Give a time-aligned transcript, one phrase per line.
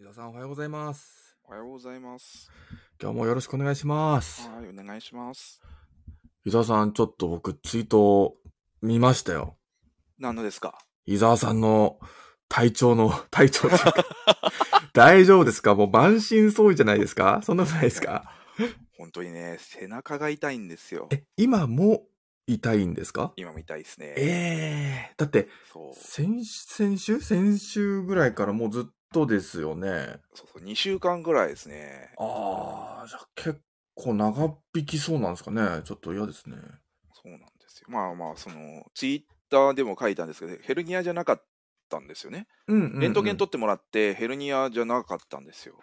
[0.00, 1.36] 皆さんおはようございます。
[1.44, 2.50] おはようございます。
[3.02, 4.48] 今日もよろしくお願いします。
[4.48, 5.60] はい、お願いします。
[6.44, 8.36] 伊沢さん、ちょっと僕ツイート
[8.80, 9.56] 見ましたよ。
[10.18, 10.78] 何のですか？
[11.06, 11.98] 伊沢さんの
[12.48, 13.68] 体調の、 体調
[14.94, 15.74] 大丈夫ですか？
[15.74, 17.40] もう満身創痍じゃないですか？
[17.42, 18.32] そんなことないですか？
[18.96, 21.08] 本当にね、背中が痛いんですよ。
[21.10, 22.04] え、今も
[22.46, 23.32] 痛いんですか？
[23.36, 24.14] 今みたいですね。
[24.16, 25.48] ええだって。
[25.94, 27.20] 先、先週？
[27.20, 30.20] 先週ぐらいからもうずっとですよね。
[30.34, 32.12] そうそう、2週間ぐらいですね。
[32.18, 33.60] ああ、じゃあ結
[33.94, 35.82] 構長引きそうなんですかね。
[35.84, 36.56] ちょっと嫌ですね。
[37.12, 37.86] そうなんですよ。
[37.88, 41.42] まあまあ、その、ツイッターでも書いたんですけど、ヘルニアじゃなかっ
[41.88, 42.46] たんですよね。
[42.66, 43.00] うんうん、うん。
[43.00, 45.78] レントゲン取ってもらって、ヘルニアじゃなかったんですよ。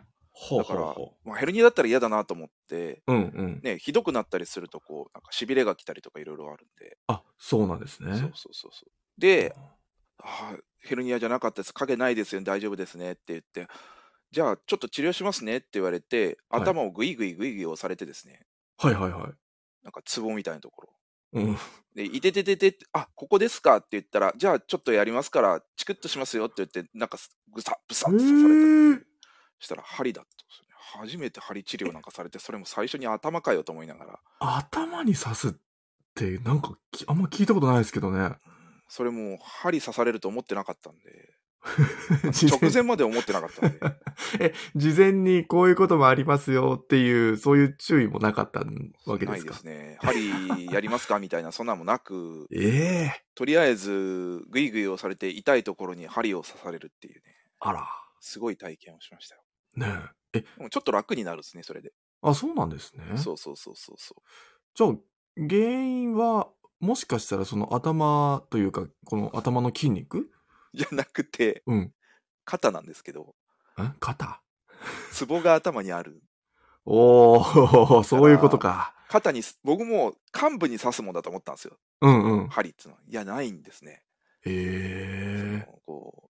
[0.57, 3.13] だからほうほまあ、ヘルニアだったら嫌だなと思って、う。
[3.13, 3.62] うんうん。
[3.63, 6.98] ね、ひどくなったりすると、こう、なんか痺れが来たりとかいろいろあるんで。
[7.07, 8.13] あ、そうなんですね。
[8.13, 8.91] そうそうそうそう。
[9.20, 9.55] で、
[10.20, 13.67] あーヘルニアじゃなかったです、影ないですよ、大丈夫ですねって言って、
[14.31, 18.46] じゃあちょっと治療しますねって言われて、はい頭をグイグイグイグイ押されてですね、
[18.77, 19.34] はいはいはい。
[19.84, 20.90] なんかツボみたいなところ。
[21.34, 21.57] うん。
[21.93, 27.18] で、いててててあここですかって言ったら、じゃあちょっとやりますから、チクッとしますよって言って、なんか
[27.52, 29.07] ぐさっ、ぶさっと刺されたっていう。
[29.59, 31.07] したら針だったんですよね。
[31.07, 35.54] 初めて針治療なんかされて、それも最初に頭かよと思いながら、頭に刺すっ
[36.13, 38.35] て、なんかき、あんま聞いたことないですけどね。
[38.87, 41.33] うんそれも針刺されると思ってなかったんで、
[42.61, 43.79] 直前まで思ってなかったんで。
[44.39, 49.53] え、事前にこういうこともありますよっていう、そういう注意もなかったわけですか？
[49.53, 49.97] ないですね。
[50.01, 57.87] 針やりますかみたいな、そんなんもなく、 ええとりあえず、グイグイをされて、痛いところに針を刺されるっていうね、あら。
[58.21, 59.41] すごい体験をしましたよ。
[59.75, 59.87] ね
[60.33, 60.45] え。
[60.59, 61.91] え、ちょっと楽になるんですね、それで。
[62.21, 63.17] あ、そうなんですね。
[63.17, 64.22] そうそうそうそうそう。
[64.75, 64.95] じゃあ、
[65.50, 66.51] 原因は、
[66.85, 70.29] もしかしたらその頭というか、この頭の筋肉？
[70.73, 71.91] じゃなくて、うん。
[72.45, 73.35] 肩なんですけど、
[73.81, 74.41] ん肩？
[75.11, 76.22] ツボが頭にある。
[76.85, 78.94] おー、そういうことか。
[79.09, 81.78] 肩にす、僕も幹部に刺すもんだと思ったんですよ。
[82.01, 82.47] うんうん。
[82.50, 83.01] 針っていうのは。
[83.07, 84.03] いや、ないんですね。
[84.45, 86.29] ええこう、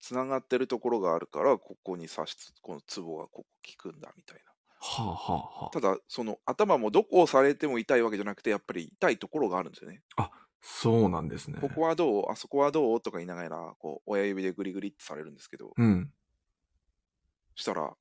[0.00, 4.52] つながってるところがあるから、ここに刺しつ、このツボがここ効くんだ、みたいな。
[4.86, 5.70] はあはあはあ。
[5.70, 10.02] ただ、その頭もどこをされても痛いわけじゃなくて、やっぱり痛いところがあるんですよね。
[10.62, 11.58] そうなんですね。
[11.60, 16.12] ここはどうあそこはどうとか言いながら、こう、親指でグリグリってされるんですけど、うん。
[17.54, 17.94] したら、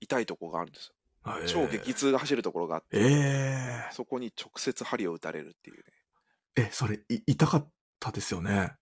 [0.00, 0.94] 痛いところがあるんですよ。
[1.38, 3.02] ええ超激痛が走るところがあって、え
[3.88, 5.82] えそこに直接針を打たれるっていうね。
[6.56, 8.74] え、それ、い、痛かったですよね。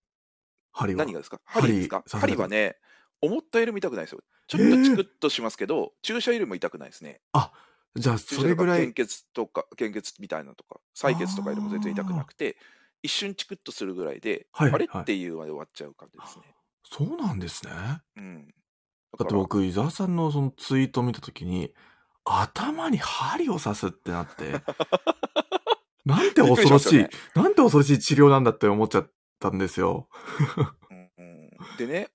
[0.72, 0.99] 針は。
[1.04, 1.41] 何がですか？
[1.47, 2.04] 針針ですか？
[2.06, 2.77] 針はね、
[3.24, 4.20] 思ったよりも痛くないですよ。
[4.46, 7.20] ちょっとチクッとしますけど、注射よりも痛くないですね。
[7.96, 12.56] じゃあ、注それぐらい献、血とか、献血みたいなのとか、採血とかよりも全然痛くなくて、
[13.02, 16.44] 一瞬チクッとするぐらいで、あれはいはいっていうまで終わっちゃう感じですね。
[16.82, 17.72] そうなんですね。
[18.16, 18.46] うん。
[19.18, 21.72] だって僕、伊沢さんのそのツイートを見たときに、
[22.24, 24.62] 頭に針を刺すってなって、
[26.04, 30.08] なんて恐ろしい、しねなんて恐ろしい治療なんだって思っちゃったんですよ。
[30.91, 32.08] うんうんでね、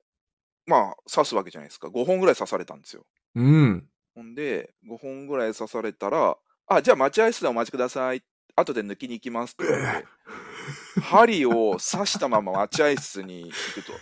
[0.70, 1.88] まあ、刺すわけじゃないですか。
[1.88, 3.04] 5本ぐらい刺されたんですよ。
[3.34, 3.88] うん。
[4.14, 6.38] ほんで、5本ぐらい刺されたら、
[6.68, 8.22] あ、じゃあ待合室でお待ちください。
[8.56, 10.06] 後で抜きに行きますってて、
[11.02, 13.94] 針を刺したまま待合室に行くと。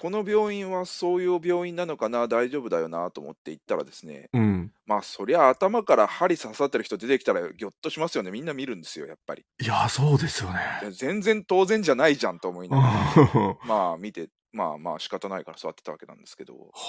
[0.00, 4.72] この病院はそういう病院なのかな、大丈夫だよなと思って行ったらですね、うん。
[4.86, 8.30] まあ、そりゃ頭から針刺さってる人出てきたらぎょっとしますよね。
[8.30, 9.44] みんな見るんですよ、やっぱり。
[9.60, 10.60] いや、そうですよね。
[10.82, 16.82] で全然当然じゃないじゃんと思いながら、 まあ見て、まあまあ仕方ないから座ってたわけなんですけど、は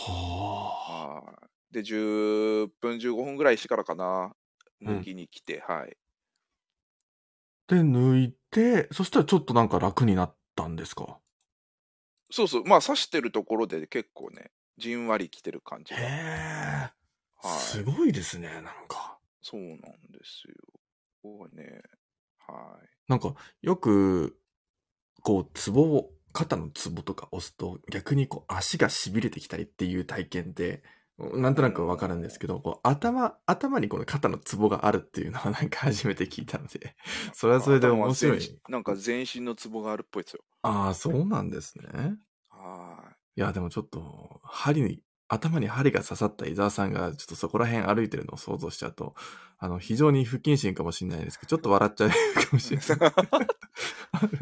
[0.80, 0.82] あ。
[0.88, 1.74] はい。
[1.74, 4.36] で、10分、15分ぐらいしてからかな、
[4.86, 5.98] うん抜きに来て、はい。
[7.68, 11.22] で、抜いて、そしたらちょっとなんか楽になったんですか？
[12.30, 16.14] そうそう、まあ刺してるところで結構ね、じんわりきてる感じへが。
[16.90, 16.92] え。
[17.36, 19.20] はいすごいですね、なんか。
[19.42, 19.78] そうなん
[20.12, 20.54] ですよ。
[21.22, 21.82] ここはね、
[22.38, 22.92] はい。
[23.08, 24.40] なんか、よく、
[25.24, 30.84] こう、ツボを、肩のツボとか押すと、逆にこう、足が痺れてきたりっていう体験って、
[31.18, 36.96] なんとなくわかるんですけど、こう、頭、頭にこの肩のツボがあるっていうのは なんか初めて聞いたので、
[37.34, 40.44] それはそれで面白いなんか全身のツボがあるっぽいですよ。
[40.64, 42.18] ああ、そうなんですね。
[42.50, 45.02] はいや、でもちょっと、針に、
[45.34, 49.16] 頭に針が刺さった伊沢さんが、ちょっとそこら辺歩いてるのを想像しちゃうと、
[49.58, 52.16] あの、非常に不謹慎かもしれないですけど、ちょっと笑っちゃうか
[52.52, 53.14] もしれない。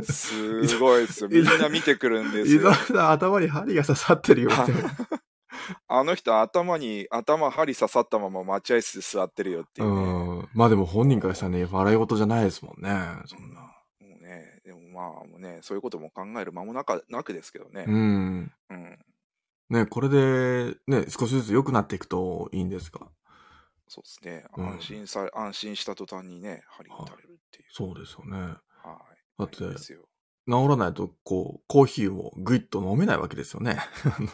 [0.01, 0.05] い。
[0.11, 1.29] すごいですよ。
[1.29, 2.75] みんな見てくるんですよ伊沢。
[2.75, 4.73] さん、頭に針が刺さってるよって。
[5.87, 10.41] あの人頭に頭針刺さったまま待合室で座ってるよっていううね。
[10.41, 10.49] ん。
[10.53, 12.89] まあでも本人からしたらね、笑い事じゃないですもんね。
[13.25, 13.61] そんな。
[13.61, 17.85] もうね、でもまあもうね、そういうことも考える間もなかなくですけどね。
[17.87, 18.51] うん。
[18.71, 18.99] うん。
[19.69, 23.07] ね、これで、ね、少しずつ良くなっていくといいんですが。
[23.87, 24.45] そうですね。
[24.57, 27.65] うん安心さ、安心した途端にね、針に打たれるっていう。
[27.71, 28.37] そうですよね。
[28.37, 28.57] はい。
[29.37, 30.07] だって大変ですよ
[30.47, 33.77] 治らないと、こう、コーヒーをぐいっと飲めないわけですよね。
[34.05, 34.27] あの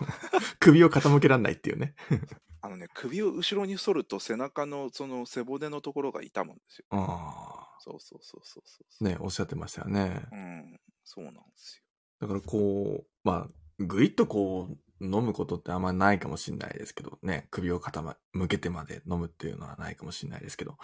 [0.60, 1.96] 首を傾けられないっていうね。
[2.62, 6.86] あのね、首を後ろに反ると背中のその背骨のところが痛むんですよ。
[6.92, 8.94] あそうそうそうそうそうあ。
[8.98, 9.08] そう。
[9.08, 10.26] ね、おっしゃってましたよね。
[10.32, 11.84] うん、そうなんですよ。
[12.22, 13.50] だからこう、まあ、
[13.80, 20.78] ぐいっとこう、飲むことってあんまないかもしれないですけど、ね、首を傾向けてまで飲むっていうのはないかもしれないですけど、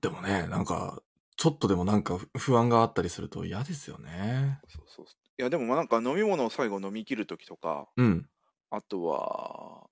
[0.00, 1.02] でもね、なんか、
[1.36, 4.60] ちょっとでもなんか不安があったりすると嫌ですよね。
[4.68, 8.28] そうそうそういや、でもまあなんか飲み物を最後飲み切るときとか、うん。
[8.70, 9.88] あとは、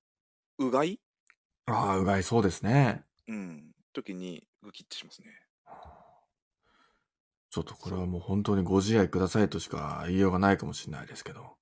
[0.59, 1.01] うがい？
[1.67, 3.05] ああ、うがいそうですね。
[3.27, 3.73] うん。
[3.93, 5.29] 時にグキッてしますね。
[7.51, 11.57] ちょっとこれはもう本当にご自愛くださいとしか言いようがないかもしれないですけど。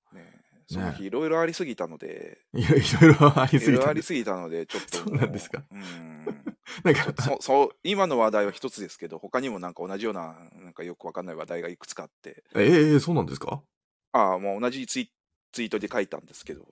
[0.77, 5.63] ねその日いろいろありすぎたので、いろいろありいろいろありすぎたので、ちょっともそうなんですか？
[5.71, 6.25] うん。
[6.85, 13.63] なんか、そそう今の話題は一つですけど、他にもなんか同じような、なんかよくわかんない話題がいくつかあって、ええそうなんですか？
[14.13, 15.13] ああ、もう同じツイ
[15.53, 16.67] ツイートで書いたんですけど、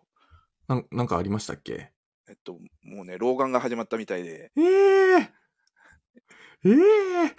[0.68, 1.92] なんなんかありましたっけ？
[2.28, 5.30] えっと、もうね、老眼が始まったみたいで、ええ
[6.64, 6.74] ええ
[7.24, 7.34] あ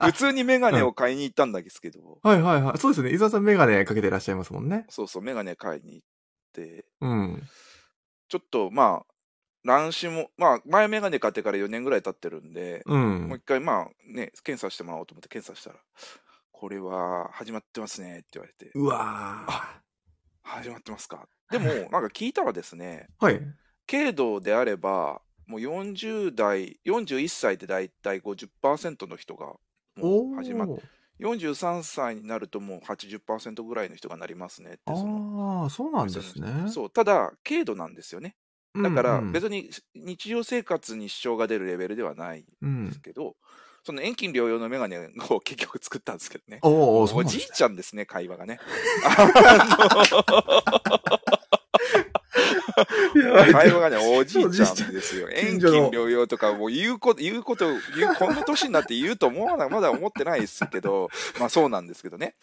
[0.00, 2.78] 普通にメガネを買いに行ったんですけど、はいはいはい。
[2.78, 3.10] そうですね。
[3.12, 4.86] 伊沢さんメガネかけてらっしゃいますもんね。
[4.88, 6.06] そうそう、メガネ買いに行っ
[6.52, 7.42] て、うん。
[8.28, 9.12] ちょっとまあ、
[9.64, 12.94] 乱視も、まあ、前メガネ買ってから4年ぐらい経ってるんで、う。
[12.94, 15.80] もうん一回まあね、検査してもらおうと思って検査したら、
[16.52, 19.46] これは始まってますねって言われて、うわ
[20.42, 21.26] 始まってますか。
[21.50, 23.40] でも、なんか聞いたらですね、ーはい。
[23.86, 25.20] 軽度であれば、
[25.50, 29.58] もう40代、41歳でだいたい50%の人がも
[29.96, 30.80] おう始まっー
[31.20, 36.68] 43歳になるともう80%ぐらいの人がなりますねって、そのああ、そうなんですね。
[36.68, 38.36] そう、ただ、軽度なんですよね。
[38.74, 43.34] だからうんうん別に日常生活に支障が出るレベルではないうんんですけど、
[43.82, 44.98] その遠近療養のメガネ
[45.30, 46.60] を 結局作ったんですけどね。
[46.62, 48.54] おお、そうおじいちゃんですね、会話がね。
[48.54, 49.10] い や
[53.52, 55.28] 会話がね、おじいちゃんですよ。
[55.32, 61.08] 遠近療養とか、もう言うこと、言うこと、言う、この年になって言うと思わない、まだ思ってないですけど、
[61.38, 62.36] まあそうなんですけどね。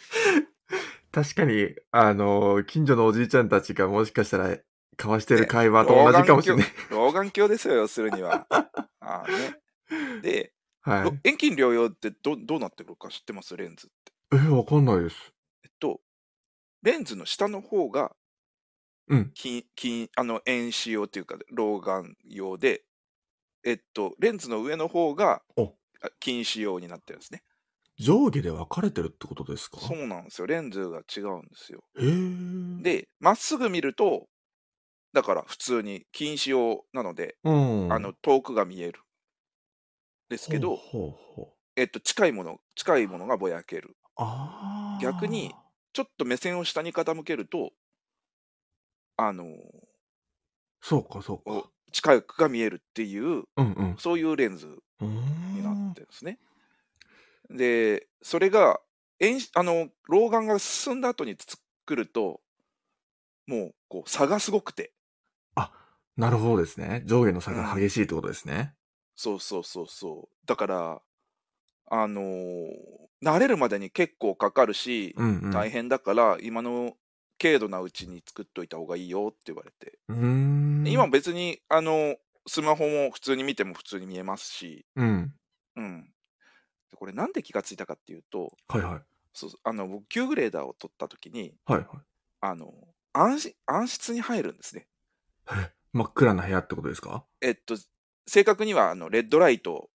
[1.12, 4.57] 確かに、あの、近所のおじいちゃんたちがもしかしたら
[4.97, 6.68] 交わしてる会話と同じかもしれない。
[6.89, 8.45] 老眼鏡ですよ、要するには。
[8.50, 9.59] ああね。
[10.21, 10.53] で、
[10.85, 11.19] ろはい。
[11.23, 13.56] 遠近療養ってどどうなってるか知ってます？
[13.56, 14.13] レンズって。
[14.33, 15.33] え、わかんないです。
[15.63, 16.01] えっと、
[16.83, 18.15] レンズの下の方が
[19.09, 19.38] うん。
[20.15, 22.86] あの、遠視用っていうか、老眼用で、
[23.65, 27.44] えっと、レンズの上の方がおあ近視用になってるんですね。
[28.00, 29.80] 上下で分かれてるってことですか？
[29.80, 30.48] そうなんですよ。
[30.48, 31.83] レンズが違うんですよ。
[31.95, 32.07] へえ。、
[32.80, 34.27] で、まっすぐ見ると、
[35.13, 37.51] だから普通に近視用なので、うん。
[37.88, 39.01] あの、遠くが見える。
[40.30, 43.98] ですけど、ほうほうほうえっと、近いもの、近いものがぼやける。
[44.15, 44.27] ああ。
[45.00, 45.57] 逆に、
[45.94, 47.71] ちょっと目線を下に傾けると、
[49.17, 49.45] あの、
[50.81, 51.69] そうか、そうおか。
[51.91, 53.95] 近くが見えるっていう、うんうん。
[53.97, 54.67] そういうレンズ
[55.53, 56.39] になってるんですね。
[57.49, 58.79] で、それが、
[59.55, 62.41] あの、老眼が進んだ後に作ると、
[63.47, 64.93] もう、こう、差がすごくて、
[66.17, 67.03] なるほどですね。
[67.06, 68.73] 上下の差が激しいってことですね。
[69.15, 70.47] そうそうそうそう。
[70.47, 71.01] だから、
[71.89, 75.51] あのー慣れるまでに結構かかるし、うんうん。
[75.51, 76.94] 大変だから、今の
[77.39, 79.99] 軽度なうちに作っといた方がいいよって言われて。
[80.89, 82.15] 今別に、あの、
[82.47, 85.33] スマホも普通に見ても普通に見えますし、うん。
[85.75, 86.03] うん。
[86.89, 89.01] でこれなんで気がついたかっていうと、はいはい。
[89.33, 91.87] そうあの僕、9グレーダーを取った時に、はいはい。
[92.41, 92.73] あの、
[93.13, 93.39] 暗
[93.87, 94.87] 室に入るんですね。
[95.51, 97.25] え真っ暗な部屋ってことですか？
[97.41, 97.75] えっと、
[98.27, 99.89] 正確には、あの、レッドライト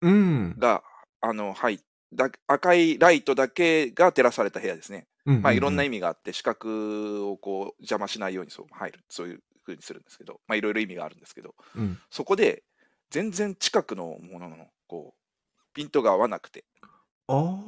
[0.00, 0.56] うん。
[0.58, 0.82] が、
[1.20, 1.80] あの、はい、
[2.12, 5.06] だ赤いライトだけが照らされた部屋ですね。
[5.26, 11.98] うんうんうんまあ、いろんな意味があって、視覚をこう邪魔しないようにそう入る、そういう風にするんですけど、まあ、いろいろ意味があるんですけど、うん。
[12.10, 12.64] そこで
[13.10, 16.64] 全然近くのもののこうピントが合わなくて。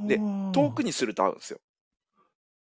[0.06, 0.18] で
[0.52, 1.60] 遠くにすると合うんですよ。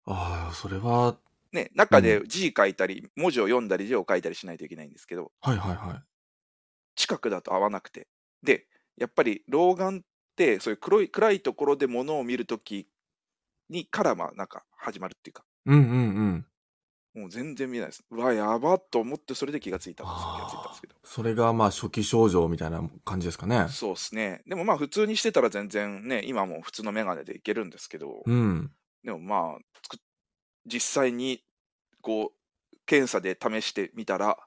[0.05, 1.17] ああ、それは、
[1.51, 6.03] ね、中でう字書いたり、文字を読んだり字を書いたりしないといけないんですけど、はいはいはい。
[6.95, 8.07] 近くだと合わなくて。
[8.41, 10.01] で、やっぱり老眼っ
[10.35, 12.87] て、そういう黒い暗いところで物を見るとき
[13.69, 16.45] にから、まあ、なんか始まるっていうか、うんうんうん。
[17.13, 18.03] もう全然見えないです。
[18.09, 20.95] うわ、やばっと思って、それで気がついたんです気がついたんですけど。
[21.03, 23.67] それがまあ初期症状みたいな感じですかね。
[23.69, 24.41] そうですね。
[24.47, 28.71] でもまあ普通にしてたら全然ね、今も普通のメガネでいけるんですけど、うん。
[29.03, 29.97] でもまあ、
[30.65, 31.43] 実際に
[32.01, 34.37] こう、検査で試してみたら、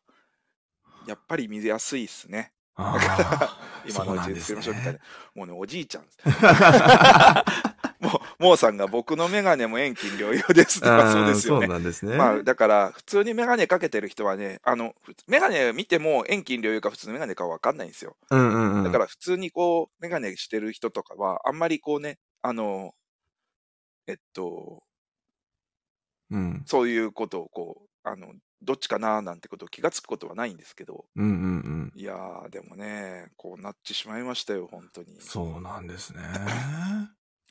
[1.06, 2.52] やっぱり見やすいっすね。
[2.75, 3.58] ああ
[3.88, 5.00] 今のうちに作りましょうみたいなね。。
[5.35, 6.04] もうね、おじいちゃん。
[8.00, 11.69] もう、もうさんが僕のメガネも遠近両用ですって、ま あそうですよねそう。
[11.69, 12.17] なんですね。
[12.17, 18.17] まあ、だから、普通にメガネかけてる人はね、あの、ふメガネ見ても遠近両用か普通のメガネかわかんないんですよ。
[18.31, 18.85] うんうんうん。
[18.85, 22.95] だから、普通にこう、メガネしてる人とかは、あんまりこうね、あの、
[24.07, 24.83] えっと、
[26.31, 26.62] うん。
[26.67, 31.37] そういうことをこう、あの、どっちかななんてことを気がつくことはないんですけど、うんうんう
[31.87, 31.93] ん。
[31.95, 35.21] いやー、でもね、こうなってしまいましたよ、本当に。
[35.21, 36.23] そうなんですね。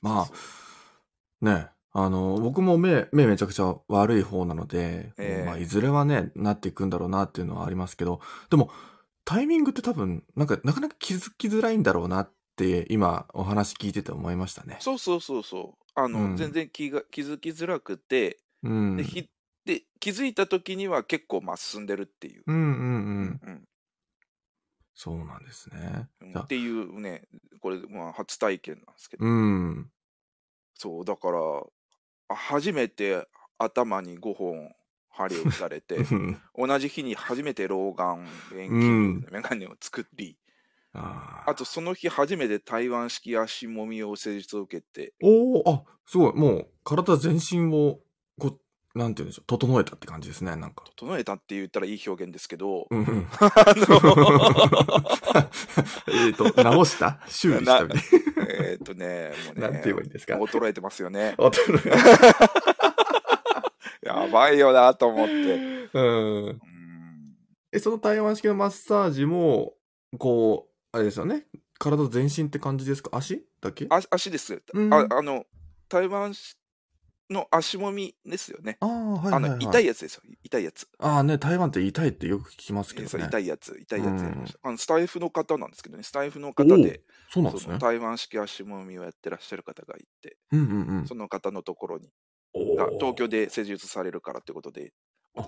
[0.02, 8.70] まあ、ね、あの、僕も目、目めちゃくちゃ悪い方なので、ええまあ、いずれはね、なっていくんだろうなっていうのはありますけど、でも、
[9.24, 14.78] タイミングって多分、なんか、なかなか気づきづらいんだろうなって、今、お話聞いてて思いましたね。
[14.82, 15.86] そうそうそうそう。
[15.96, 18.98] あの、うん全然気が気づきづらくて、うん。
[18.98, 19.30] でひ
[19.66, 22.44] で気づいた時には結構まあ進んでるっていう。
[22.46, 23.40] うんうんうん。
[23.42, 23.64] うん
[24.96, 26.10] そうなんですね。
[26.40, 27.28] っていうね、
[27.62, 29.92] これ、まあ、初体験なんですけど、うん。
[30.74, 31.40] そう、だから、
[32.30, 33.28] あ初めて
[33.60, 34.74] 頭に5本
[35.10, 35.98] 針を打たれて、
[36.58, 40.38] 同じ日に初めて老眼遠近のメガネを作り、
[40.94, 46.34] あーあとその日初めて台湾式足もみを施術を受けて、おおあ、すごい。
[46.34, 48.00] もう、体全身を、
[48.96, 50.86] なんて言うんでしょう、整えたって感じですね、なんか。
[50.96, 53.28] 整えたって言ったらいい表現ですけど、うんうん。
[56.08, 57.20] えっと、直した？
[57.28, 58.02] 修理したみたい
[58.48, 59.68] えーっとね、もうな。
[59.68, 60.36] ね、なんて言えばいいんですか？
[60.38, 61.36] 衰えてますよね。
[61.38, 61.90] 衰
[64.04, 65.34] やばいよなと思って。
[65.34, 65.90] え。
[65.94, 66.46] うん。
[66.46, 66.62] うん
[67.72, 69.74] え、その台湾式のマッサージも、
[70.18, 71.46] こう、あれですよね？
[71.78, 73.10] 体全身って感じですか？
[73.18, 73.88] 足だけ？
[73.90, 75.06] あ足です、うんあ。
[75.10, 75.46] あの、
[75.90, 76.34] 台湾
[77.29, 78.77] の足もみですよね。
[78.79, 79.51] ああ、はいあはい、はい。
[79.51, 80.22] の、痛いやつですよ。
[80.44, 80.88] 痛いやつ。
[81.00, 83.27] ああね、台湾って痛いってよく聞きますけどそうね。
[83.27, 84.60] 痛いやつ、痛いやつやりましうた。
[84.70, 87.77] あのスタイフの方なんですけどね、スタイフの方おで、そうなんですね。
[87.79, 91.08] 台湾式足もみをやってらっしゃる方がいて、うんうんうん。
[91.08, 92.10] その方のところに、
[93.00, 94.94] 東京で施術されるからってことで、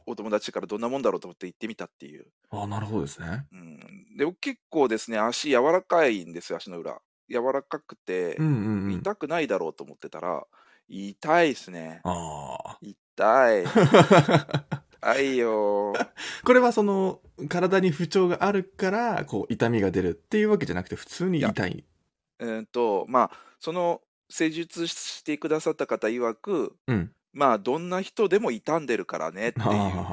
[0.05, 2.25] お友達からどんなもんだろうと思って行ってみたっていう。
[2.50, 3.46] ああ、なるほどですね。
[3.53, 7.01] うん、で結構ですね、足柔らかいんですよ、足の裏。
[7.29, 8.93] 柔らかくて、うんうんうん。
[8.93, 10.46] 痛くないだろうと思ってたら、
[10.88, 12.01] 痛いですね。
[12.03, 13.65] あ痛い。
[13.65, 14.77] あ。
[15.00, 15.94] 痛いよ。
[16.44, 21.86] これはその、体に不調があるから、こう、痛みが出るっていうわけじゃなくて、普通に痛い。
[22.39, 27.12] えーっと、まあ、その施術してくださった方曰く、うん。
[27.34, 29.65] まあ、どんな人でも傷んでるからねっていう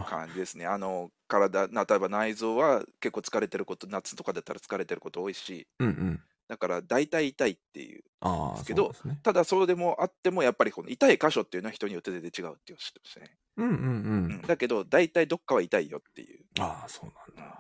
[0.06, 0.66] 感じですね。
[0.68, 6.22] あの、体、例えば内臓は結構疲れてること、夏とかだったら疲れてること多いし、うんうん。
[6.48, 8.02] だから大体痛いっていう。
[8.20, 9.18] ああ、ですけどね。
[9.22, 13.36] ただ、そうでもあっても、やっぱりこの痛い箇所っていうのは人によって全然違うっていうことですね。
[13.56, 14.42] うんうんううんん。
[14.42, 16.44] だけど、大体どっかは痛いよっていう。
[16.60, 17.54] ああ、そうなんだ。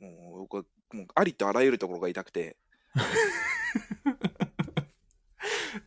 [0.00, 2.56] もう僕はもうありとあらゆるところが痛くて、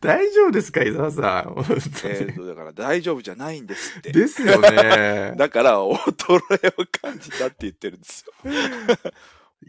[0.00, 1.54] 大丈夫ですか、伊沢さん？
[1.58, 4.12] えーとだから大丈夫じゃないんですって。
[4.12, 5.34] ですよね。
[5.38, 8.32] だから、衰えを感じたって言ってるんですよ。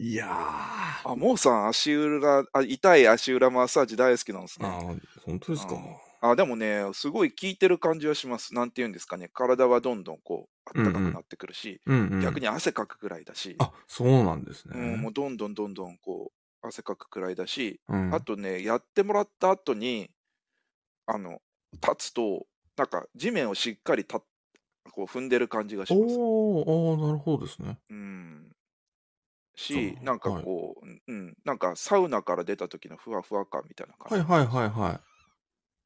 [0.00, 1.10] いやー。
[1.10, 4.68] あ、モーさん、足裏、あ痛い足裏マッサージ大好きなんですね。
[4.68, 4.80] ああ、
[5.24, 5.74] 本当ですか？
[6.20, 8.54] あでもね、すごい効いてる感じはします。
[8.54, 12.20] なんて言うんですかね、体はどんどんこう、あったかくなってくるし、うんうん。
[12.20, 14.72] 逆に汗かくくらいだし、あ、そうなんですね。
[14.76, 20.10] うん、もうどんどんどんどんこう、汗かくくらいだし、うんあとね、やってもらった後に、
[21.06, 21.40] あの、
[21.74, 24.26] 立つと、なんか地面をしっかりたこ
[24.98, 26.16] う踏んでる感じがします。
[26.18, 27.78] おー、ああ、なるほどですね。
[27.90, 28.50] うん。
[29.58, 34.26] しそ、うなんかこう、うん、なんかサウナから出た時のふわふわ感みたいな感じ。
[34.26, 35.00] はいはいはいはい。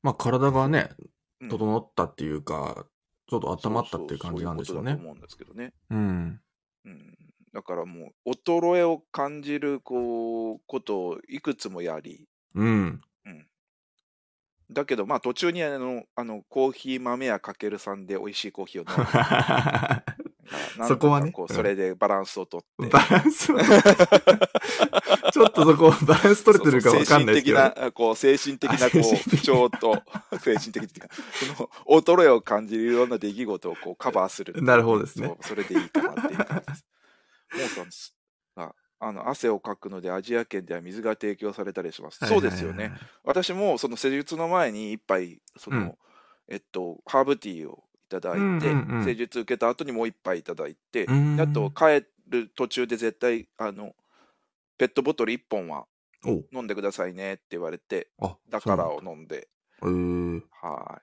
[0.02, 1.04] まあ体がね、う
[1.46, 2.86] ん整ったっていうか、
[3.26, 5.14] ちょっと温まったっていう感じなんでしょうねそうそうそういうことだと。
[5.14, 5.72] 思うんですけどね。
[5.90, 6.40] うん。
[6.84, 7.18] うん。
[7.52, 13.00] だからもう、衰えを感じる、こう、ことをいくつもやり、うん。
[13.24, 13.46] うん。
[14.70, 20.21] だけど、まあ途中にあの、あの、コーヒー豆屋かけるさんで美味しいコーヒーを飲んでなん
[20.86, 22.88] そこはねそれでバランスをとって。
[22.88, 23.58] バランスを
[25.32, 27.58] ちょっとそこバランス取れてるかわかんないですけど。
[27.58, 30.02] そうそう精神的な、こう、精神的な、こう、不調と、
[30.40, 31.14] 精神的っていうか、
[31.56, 31.70] その、
[32.02, 34.62] 衰えを感じるいろんな出来事をこう、カバーする。
[34.62, 36.86] なるほどですねそうそれでいいかなっていう感じです。
[37.54, 38.12] モーさ。
[38.56, 42.24] ああの、汗をかくのでアジア圏では水が提供されたりします。
[42.26, 42.92] そうですよね。。
[43.24, 45.94] 私もその施術の前に一杯、その、うん
[46.48, 51.06] えっと、ハーブティーをいただいて、施術受けた後にもう一杯いただいて、
[51.40, 53.94] あと帰る途中で絶対、あの、
[54.76, 55.86] ペットボトル1本は
[56.24, 59.48] お飲んでくださいねって言われて、あ、だからを飲んで、
[59.80, 60.46] なんだ。
[60.66, 61.00] へは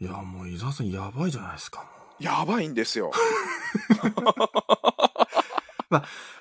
[0.00, 0.04] え。
[0.04, 1.88] いや、もう伊沢さんやばいじゃないですか。
[2.18, 3.12] やばいんですよ。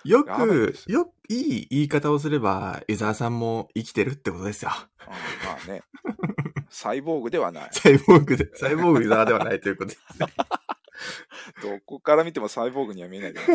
[0.04, 4.72] よやばいくよ、いい言い方をすれば、伊沢さんも生きてるってことですよ。
[5.08, 5.14] うん
[5.46, 5.84] まあね。
[6.70, 7.70] サイボーグではない。
[7.72, 10.28] サイボーグで、サイボーグ伊沢ではないということですね。
[11.62, 13.46] どこから見てもサイボーグには見えないけど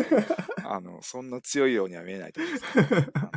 [0.64, 3.30] あの、そんな強いようには見えないと思うんですけど、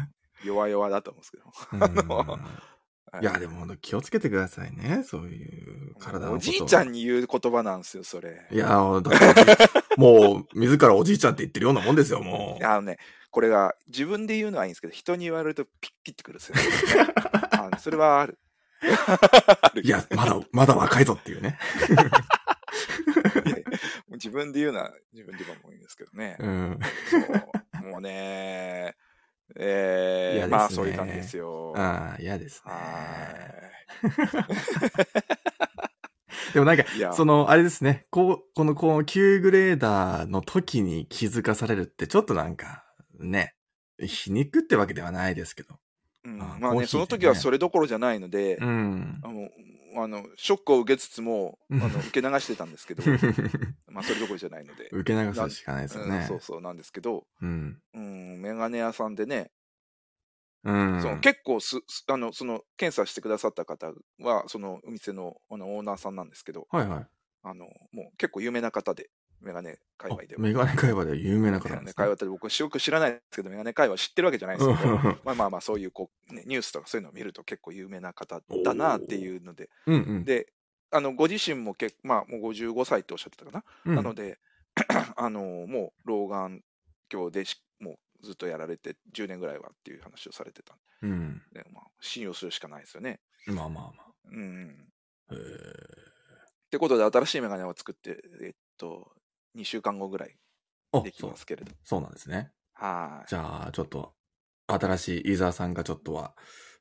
[0.45, 2.25] 弱々だと思うんですけど。
[2.27, 2.75] うん
[3.21, 5.03] いや、でも本当気をつけてくださいね。
[5.03, 8.45] そういう体のことおじいちゃんに言う言葉なんですよ、それ。
[8.51, 9.09] いや、だって
[9.97, 12.65] もう、自らおじいちゃんって言ってるようなもんですよ、もう。
[12.65, 12.97] あのね、
[13.31, 16.55] これが自分で言うのはいいんですけど、人に言われるとピッキってくるんですよ、
[17.51, 18.37] あのそれはある。
[19.83, 21.57] いや、まだ、まだ若いぞっていうね。
[24.11, 26.37] 自分で言うのは自分で言えばもういいんですけどね。
[26.39, 26.79] うん。
[27.09, 27.91] そう。
[27.91, 28.95] もうね、
[29.57, 31.73] えー、ねまあそういう感じですよ。
[31.75, 32.71] ああ、嫌ですね。
[32.71, 33.55] は
[36.53, 42.85] でもなんか、その、あれですね、こう、この、この9グレーダーの時に気づかされるって、ちょっとなんか、
[43.19, 43.55] ね、
[43.99, 45.75] 皮肉ってわけではないですけど。
[46.25, 49.21] うんあまあね、その時はそれどころじゃないので、うん。
[49.23, 49.49] あの、
[50.03, 53.03] あの、ショックを受けつつも、あうんの、受け流してたんですけど、
[53.87, 54.89] まあそれどころじゃないので。
[54.91, 56.25] 受け流すしかないですようんね。
[56.27, 57.81] そうそうなんですけど、うん。
[57.93, 59.51] うん、メガネ屋さんでね、
[60.63, 61.01] うん。
[61.01, 67.07] その結構す、すあの、その、検査してくださった方は、そのお店のあのオーナーさんなんですけど、はいはい。
[67.43, 69.11] あの、もう結構有名な方で、
[69.41, 70.41] メガネ界隈では。
[70.41, 71.93] メガネ界隈では有名な方メガネなんですね。
[71.95, 80.23] 界隈って僕、よく知らないですけど、メガネ界隈知ってるわけじゃないですけど、うん まあまあまあ、そういうこう、ね、ニュースとかそういうのを見ると結構有名な方だなっていうので、うんうん。
[80.25, 80.51] で、
[80.91, 83.63] あの、ご自身も結まあ、もう55歳っておっしゃってたかな？
[83.85, 84.39] うんなので、
[85.15, 86.63] あの、もう老眼
[87.09, 91.41] 鏡でしもうずっとやられて10年ぐらいはっていう話をされてたんうん。
[91.53, 93.19] で、まあ、信用するしかないですよね。
[93.47, 94.87] まあまあまうん。
[95.31, 99.11] ってことで、新しいメガネを作って、えっと、
[99.55, 101.35] 2週間後ぐらいーあで、きま。
[101.35, 101.71] すけれど。
[101.83, 102.51] そうなんですね。
[102.73, 103.29] はい。
[103.29, 104.13] じゃあ、ちょっと、
[104.67, 106.35] 新しい伊沢さんがちょっとは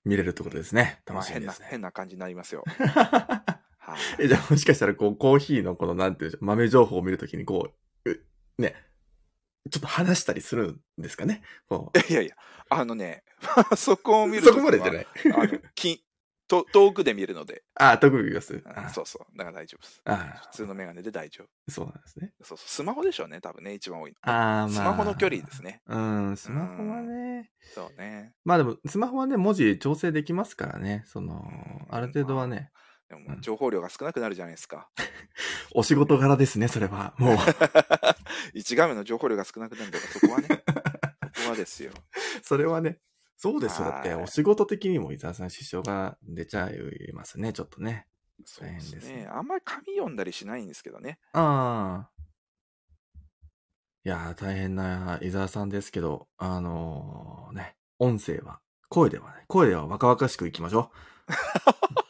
[0.04, 1.02] 見れるってことですね。
[1.06, 1.68] まあ、変な楽しみです、ね。
[1.70, 2.64] 変な感じになりますよ。
[2.66, 4.22] はい。
[4.24, 7.72] えじゃあもしかしたら、こう、コーヒーのこの、なんていう豆情報を見るときに、こ
[8.04, 8.24] う、う
[8.58, 8.74] ね、
[9.70, 11.42] ちょっと話したりするんですかね？
[12.10, 12.36] いやいや、
[12.68, 13.24] あのね、
[13.76, 15.06] そこを見るとそこまでじゃない。
[15.34, 16.04] あのき
[16.46, 18.62] と遠くで見るので、あ、特に見ます。
[18.66, 20.00] ああそうそう、だから大丈夫です。
[20.04, 20.16] あ
[20.50, 21.70] 普通のメガネで大丈夫。
[21.70, 22.32] そうなんですね。
[22.42, 24.16] そうそう、スマホでしょうね、多分ね、一番多いの。
[24.22, 24.68] ああ、まあ。
[24.68, 25.80] スマホの距離ですね。
[25.86, 27.50] うん、スマホはね。
[27.74, 28.34] そうね。
[28.44, 31.04] まあでも、スマホはね、文字調整できますからね。
[31.06, 32.70] その、うんある程度はね、
[33.08, 34.88] でも情報量が少なくなるじゃないですか。
[35.74, 37.14] お仕事柄ですね、それは。
[37.18, 37.36] もう、
[38.54, 40.48] 一画面の情報量が少なくなるんだから、そこはね、
[41.34, 41.92] そこはですよ。
[42.42, 42.98] それはね、
[43.36, 43.88] そうですよ。
[43.88, 48.06] だって、はいお仕事的にも伊沢さん支障が出ちゃいますね、ちょっとね。
[48.44, 49.28] そうです大変ですねね。
[49.30, 51.18] あんまり紙読んだりしないんですけどね。
[51.32, 52.10] ああ。
[54.06, 60.90] いやー、大変な伊沢さんですけど、あのーね、音声は、声ではね、声では若々しくいきましょ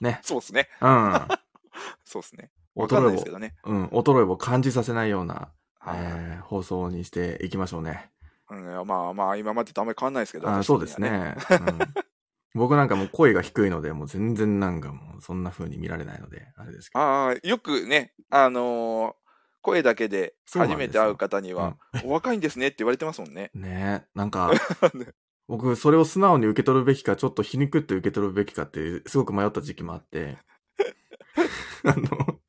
[0.01, 0.05] う。
[0.05, 0.21] ね。
[0.25, 0.69] そうですね。
[0.81, 1.29] うん。
[2.05, 2.51] そうですね。
[2.77, 3.55] 衰えをね。
[3.65, 8.11] うん、衰えを感じさせないような、はいえー放送にしていきましょうね。
[8.51, 10.49] うん、まあまあ、今までとあんまり変わんないですけど。
[10.49, 11.37] あそうですね。
[11.51, 11.79] うん
[12.57, 17.03] 僕なんかもう声が低いので、もう全然なんかもうそんな風に見られないので、あれですけど。
[17.03, 19.25] ああ、よくね、あのー
[19.65, 23.51] 声だけで初めて会う方には、お若いんですねって言われてますもんね。
[23.55, 24.53] ねなんか、
[25.49, 30.37] 僕、それを素直に受け取るべきか、ちょっと皮肉って受け取るべきかって、すごく迷った時期もあって。
[31.85, 32.41] あの、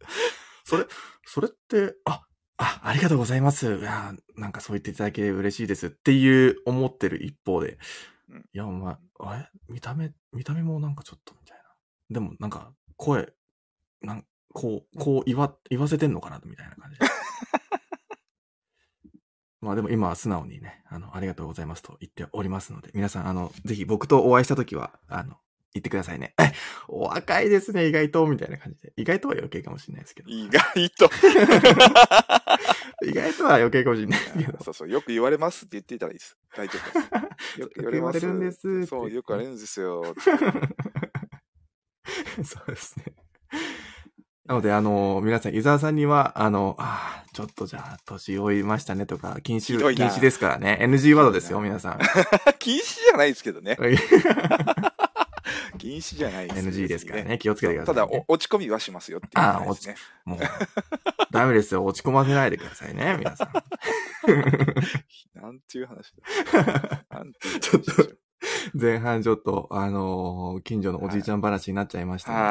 [0.65, 0.85] それ、
[1.25, 2.24] それって、あ、
[2.57, 3.75] あ、ありがとうございます。
[3.75, 7.77] いや、なんかそう言っていただけて嬉しいですっていう思ってる一方で、
[8.29, 9.49] うんいや、お前、あれ？
[9.69, 11.63] 見た目、見た目もなんかちょっとみたいな。
[12.09, 13.33] でもなんか、声、
[14.01, 17.05] なんこう、こう言わ、言わせてんのかなみたいな感じで。
[19.61, 25.37] まあでも今は素直にね、あの、ありがとうございますと言っておりますので、皆さん、あの、ぜひ僕とお会いしたときは、あの、
[25.75, 26.33] 言ってくださいね。
[26.39, 26.53] え、
[26.87, 28.93] お若いですね、意外と、みたいな感じで。
[28.95, 30.29] 意外とは余計かもしれないですけど。
[30.29, 31.09] 意外と。
[33.03, 34.63] 意外とは余計かもしれないですけど。
[34.63, 36.37] そうそう、よく言われますって言っていたらいいです。
[36.55, 37.01] 大丈夫で
[37.53, 37.59] す。
[37.59, 40.15] よく 言われるんですそう、よく言われるんですよ。
[42.45, 43.13] そうですね。
[44.45, 50.77] なので、あの、皆さん、伊沢さんには、あの、あーちょっとじゃあ、年老いましたねとか、禁止、禁止ですからね。
[50.81, 51.99] NG ワードですよ、皆さん。
[52.59, 53.77] 禁止じゃないですけどね。
[55.77, 56.67] 禁止じゃないです。
[56.67, 57.37] NG ですからね。
[57.37, 58.11] 気をつけてください、たね。
[58.11, 59.95] だ、お落ち込みはしますよっていう話ですね。
[60.25, 60.39] もう、
[61.31, 61.85] ダメですよ。
[61.85, 63.51] 落ち込ませないでくださいね、皆さん。
[65.41, 66.13] なんていう話
[66.51, 67.05] だ。
[67.09, 68.25] なんていう話ちょっと
[68.73, 72.37] 前半ちょっと、あのー近所のおじいちゃん話になっちゃいましたね。
[72.37, 72.43] は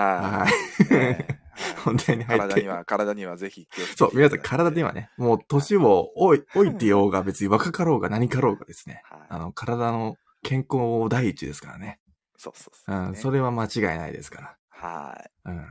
[0.91, 1.17] いはい。
[1.17, 1.41] ね
[1.85, 2.49] 本題に入って。
[2.49, 12.01] 体には、体にはぜひそう、皆さん体にはね、もう年を置い置いてようが別に若かろうが何かろうがですね、はいあの、体の健康第一ですからね。
[12.45, 13.11] そうそうそうう。
[13.13, 15.31] ん、それは間違いないですかはい。
[15.49, 15.53] ら。
[15.53, 15.67] うん。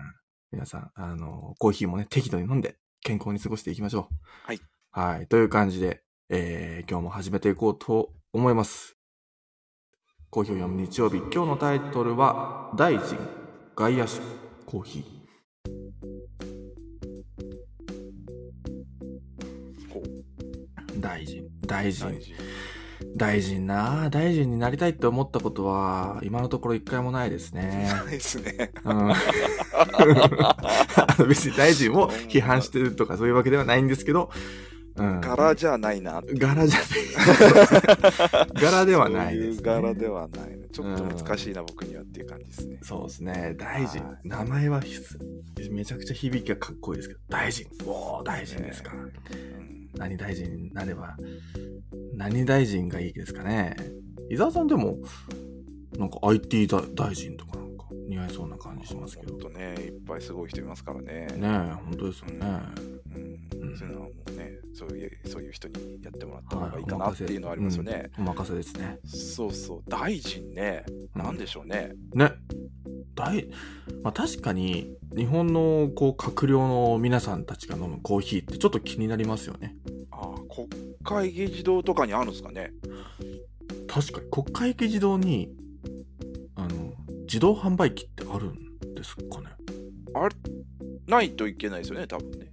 [0.52, 4.16] 皆さん、あの、コーヒーもね、適度に飲んで健康に過ごしていきましょう。
[4.48, 4.60] はい。
[4.92, 5.28] はい。
[5.28, 8.96] という感じで、えー、今日も始めていこうと思います。
[10.30, 13.18] コーヒーを読む日曜日、今日のタイトルは、大臣、
[13.76, 14.14] 外野手、
[14.66, 15.24] コーヒー。
[21.00, 22.20] 大臣、大臣
[23.16, 27.90] 大、臣なあ大臣になりたいって思ったことは、今のところ一回もないですね。
[27.92, 28.72] ないですね。
[28.84, 29.14] うん
[31.28, 34.32] 別に大臣を批判してるとかそういうわけではないんですけど、
[34.96, 35.22] うん。
[35.22, 36.22] 柄じゃないな。
[36.22, 36.86] 柄じゃな
[38.46, 38.62] い。
[38.62, 39.64] 柄ではないです、ね。
[39.64, 40.60] そういう柄ではない。
[40.72, 42.80] ちょっと難しいな、僕にはっていう感じですね。
[42.82, 43.56] そうですね。
[43.58, 44.14] 大臣は。
[44.24, 44.82] い名前は
[45.72, 47.68] めちゃくちゃ響きがかっこいいですけど、大臣。
[47.86, 48.94] おー、大臣ですか。
[48.94, 51.16] うん何大臣になれば、
[52.14, 53.76] 何大臣がいいですかね。
[54.30, 54.98] 伊沢さんでも、
[55.98, 57.60] なんか IT 大臣とか
[58.08, 59.36] 似合いそうな感じしますけど。
[59.38, 61.28] とね、いっぱいすごい人いますからね。
[61.32, 62.40] え、本当ですよね。
[62.42, 68.12] うんうんそういうのはもうね、そういうそういう人にやってもらった方がいいかなっていうのはありますよね。
[68.18, 69.00] うんお任せですね。
[69.06, 70.86] そうそう、大臣ね、
[71.16, 71.94] なんでしょうね。
[72.14, 72.32] ね。
[73.16, 73.48] 大、
[74.04, 79.76] まあ確かに、日本のこう閣僚の皆さんたちが飲むコーヒーってちょっと気になりますよね。
[80.12, 80.68] ああ、国
[81.04, 82.74] 会議事堂とかにあるんですかね。
[83.88, 85.50] 確かに国会議事堂に、
[87.34, 89.50] 自動販売機ってあるんですかね？
[91.08, 92.52] ないといけないですよね、多分ね。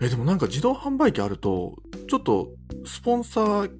[0.00, 1.76] え、でもなんか自動販売機あると、
[2.08, 2.52] ちょっと
[2.86, 3.70] スポンサー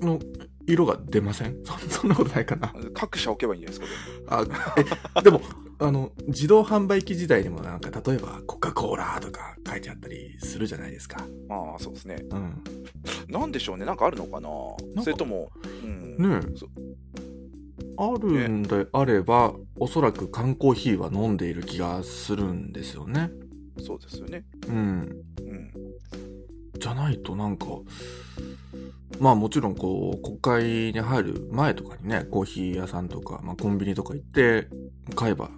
[0.00, 0.18] の
[0.66, 1.62] 色が出ません？
[1.66, 2.72] そ そんなことないかな。
[2.94, 3.92] 各社置けばいいんじゃないです
[4.24, 4.40] か。
[4.40, 5.42] あ、え、 でも、
[5.80, 11.22] あの、自動販売機時代にもなんか、例えばコカ・コーラとか書いてあったりするじゃないですか。
[11.50, 12.24] ああ、そうですね。
[12.30, 12.62] うん。
[13.28, 14.48] なんでしょうね、なんかあるのかな？
[14.48, 15.52] かそれとも、
[15.84, 16.66] うん、ねえそ
[17.96, 23.30] あるんであれば、おそらく缶コーヒーは飲んでいる気がするんですよね。
[23.84, 24.44] そうですよね。
[24.68, 24.74] うん。
[24.74, 25.70] うん。
[26.78, 27.66] じゃないとなんか、
[29.18, 34.68] まあもちろんこう、国会に入る前とかにね、コーヒー屋さんとか、まあコンビニとか行って
[35.14, 35.50] 買えば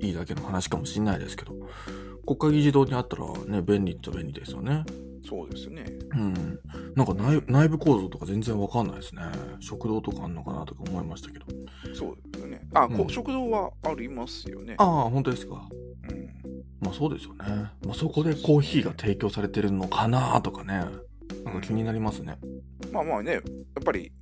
[0.00, 1.54] いいだけの話かもしれないですけど、
[2.26, 4.84] 国会議事堂にあったらね、便利っちゃ便利ですよね。
[5.26, 5.84] そうですよね。
[6.12, 6.60] うん。
[6.94, 9.22] なんか内内部構造とか全然わかんないですね。
[9.60, 11.46] 食堂とかあんのかなとか思いましたけど。
[11.94, 12.66] そうですよね。
[12.74, 14.74] あ、こうん食堂はありますよね。
[14.78, 15.68] ああ、本当ですか。
[16.10, 16.30] うん。
[16.80, 17.70] まあそうですよね。
[17.84, 20.84] まあそこでコーヒーが提供されてるのかなとかね。
[21.44, 22.36] なんか気になりますね。
[22.92, 23.42] まあまあね、やっ
[23.84, 24.12] ぱり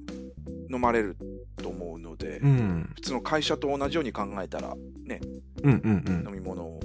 [0.72, 1.16] 飲まれる
[1.56, 2.90] と思うので、うん。
[2.94, 5.20] 普通の会社と同じように考えたら、ね、
[5.62, 6.26] うんうんうん。
[6.28, 6.80] 飲み物を、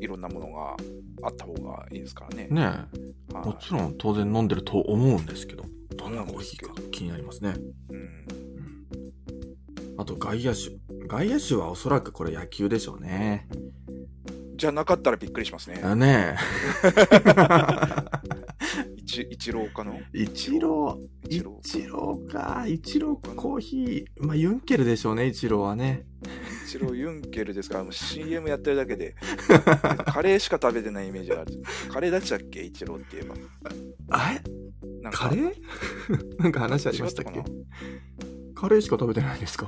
[0.00, 0.76] いろんなものが
[1.22, 2.48] あった方がいいですからね。
[2.50, 2.64] ねえ。
[2.64, 5.64] はいもちろん当然飲んでると思うんですけど、
[5.96, 7.54] どんなコーヒーか気になりますね。
[7.90, 8.26] うん。
[9.98, 10.78] あと外野手。
[11.06, 13.48] 外野手はおそらくこれ野球でしょうね。
[14.56, 15.80] じゃなかったらびっくりしますね。
[15.82, 16.36] あね
[18.96, 20.22] 一一郎かのえ。
[20.22, 22.64] イチロー、イイチローチローか。
[22.68, 24.26] イチローコーヒー。
[24.26, 26.06] まあユンケルでしょうね、イチローはね。
[26.66, 29.14] 一郎ユンケルですから、もう CM やってるだけで、
[30.06, 31.52] カレーしか食べてないイメージがある。
[31.90, 32.62] カレーだっちゃっけ？
[32.62, 33.34] 一郎って言えば。
[34.10, 34.42] あれ？
[35.02, 35.52] なんかカレー？
[36.42, 37.42] なんか話ありましたっけ？
[38.54, 39.66] カレーしか食べてないんですか？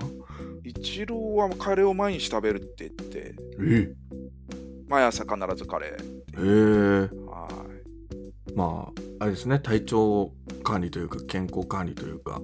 [0.65, 3.93] 一郎はカレーを毎日食べるって言って、え？
[4.89, 5.95] 毎朝必ずカレー。
[6.35, 7.49] えー、は
[8.55, 10.33] まあ、あれですね、体調
[10.65, 12.41] 管理というか、健康管理というか、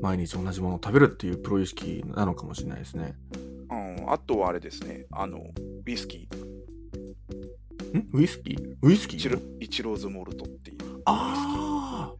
[0.00, 3.14] 毎日同じものを食べるっていうプロ意識なのかもしれないですね。
[3.34, 3.36] い。
[3.70, 5.38] うん、あとはあれですね、あの、
[5.86, 7.98] ウイスキー。
[7.98, 8.08] ん？
[8.12, 8.76] ウイスキー？
[8.82, 9.40] ウイスキー？
[9.60, 10.78] イチローズモルトっていう。
[11.06, 12.14] あ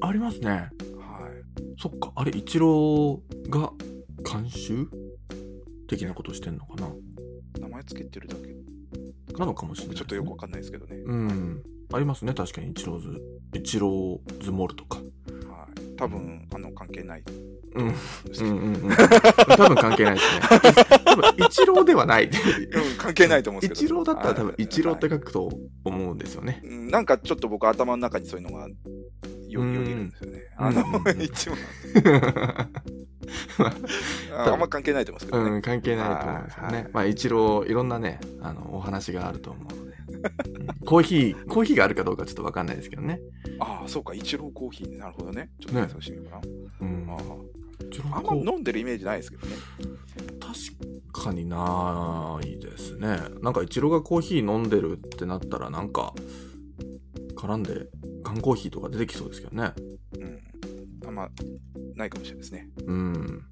[0.00, 0.50] あありますね。
[0.50, 0.70] はい。
[1.78, 3.72] そっか、あれ、イチローが
[4.24, 4.88] 監修？
[5.88, 6.88] 的なことしてんのかな？
[6.88, 6.94] 名
[7.76, 9.34] 前つけてるだけ。
[9.38, 10.96] なのかもしれない、ちょっとよくわかんないですけどね。
[10.96, 11.62] うん。
[11.92, 13.22] ありますね、確かにイチローズ、
[13.54, 14.98] イチローズモルとか。
[14.98, 15.96] はい。
[15.96, 17.22] 多分、あの、関係ない
[17.74, 17.86] うん。
[17.86, 17.94] うん
[18.42, 18.96] うんうん。
[19.56, 20.40] 多分関係ないですね。
[21.04, 22.24] 多分、イチローではない。
[22.24, 22.30] うん
[22.96, 23.84] 関係ないと思うんですけど。
[23.84, 25.50] イチローだったら多分、はいイチローって書くと
[25.84, 26.62] 思うんですよね。
[26.64, 28.68] うんなんかちょっと僕頭の中にそういうのが
[29.64, 30.38] よぎるんですよね。
[30.58, 31.58] うんあの、うん一番
[34.36, 35.50] ああんま関係ないと思うんですけどね。
[35.50, 36.66] うん、関係ないと思うんですよ。
[36.68, 39.76] ねまあ、一郎、いろんなね、あの、お話があると思うので。
[39.80, 39.86] うん
[40.84, 43.20] コーヒー、コーヒーがあるかどうかちょっとわかんないですけどね。
[43.58, 44.98] ああ、そうか、一郎コーヒーね。
[44.98, 45.50] なるほどね。
[45.60, 46.40] ちょっと検索してみようか
[46.80, 47.14] うんな。
[47.14, 47.16] あ。
[47.90, 49.56] 一郎ああんま飲んでるイメージないですけどね。
[51.12, 53.18] 確かにないですね。
[53.42, 56.14] なんか、イチローがコーヒー飲んでるってなったら、なんか、
[57.36, 57.88] 絡んで、
[58.24, 59.72] 缶コーヒーとか出てきそうですけどね。
[60.18, 60.42] うん。
[61.06, 61.28] あんま、
[61.94, 62.68] ないかもしれないですね。
[62.86, 63.44] うん。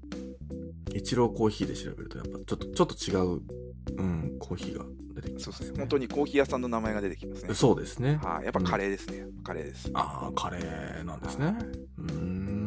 [0.93, 3.41] イチローコーヒーで調べると、やっぱちょっと、ちょっと違う、
[3.97, 5.53] うん、コーヒーが出てきますね。
[5.53, 5.77] そうですね。
[5.79, 7.53] 本当にコーヒー屋さんの名前が出てきますね。
[7.53, 8.19] そうですね。
[8.21, 9.25] はい、やっぱカレーですね。
[9.43, 9.89] カレーです。
[9.93, 11.55] ああ、カレーなんですね。
[11.97, 12.64] うん。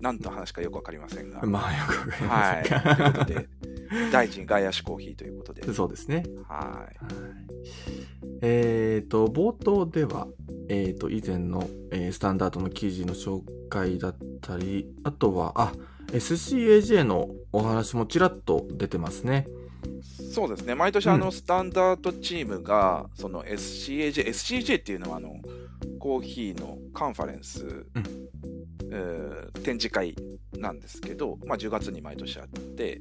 [0.00, 1.42] 何の話かよくわかりませんが。
[1.46, 2.64] まあ、よくわかりまはい。
[2.64, 3.12] せんというが。
[3.12, 3.48] ことで、
[4.12, 5.72] 大臣外野手コーヒーということで。
[5.72, 6.24] そうですね。
[6.48, 6.96] ははい
[8.42, 10.26] えっ、と、冒頭では、
[10.68, 15.72] えっ、と、以前の、えースタンダードの記事の紹介だったり、あとは、あ、
[16.08, 19.46] SCAJ のお話もちらっと出てますね。
[20.20, 20.32] い。
[20.32, 20.74] そうですね。
[20.74, 25.36] 毎年、あの、うんスタンダードチームが、その SCAJ、SCAJ っていうのは、あの、
[25.98, 28.30] コーヒーのカンファレンス、えー
[29.62, 30.16] 展示会
[30.58, 33.00] なんですけど、まあ、10月に毎年あって、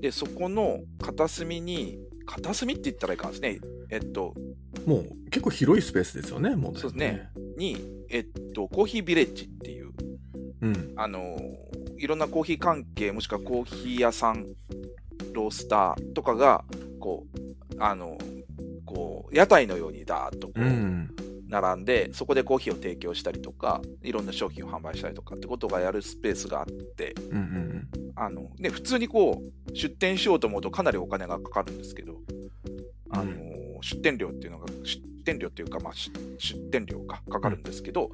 [0.00, 3.60] で、そこの片隅に、片隅って言ったらいかんですね。
[3.90, 4.34] えっと、
[4.86, 7.30] もう結構広いスペースですよね、もう、そうですね。
[7.56, 7.76] に、
[8.10, 9.92] えっと、コーヒービレッジっていう、
[10.62, 10.92] うん。
[10.96, 11.36] あの
[11.98, 14.46] いろんなコーヒー関係もしくはコーヒー屋さん
[15.32, 16.64] ロースターとかが
[16.98, 18.18] こうあの
[18.84, 20.60] こう屋台のようにダーッとこう。
[20.60, 21.14] うん
[21.52, 32.16] 並んで、そこでコーヒーを提供したりとかいろんな商品を販売したりとかってことがやるスペースがあってうんうんあの、ね、普通にこう出店しようと思うとかなりお金がかかるんですけど
[33.10, 38.10] あの、う出店料っていうのが出店料っていうか、まあ、出出店料がかかるんですけど、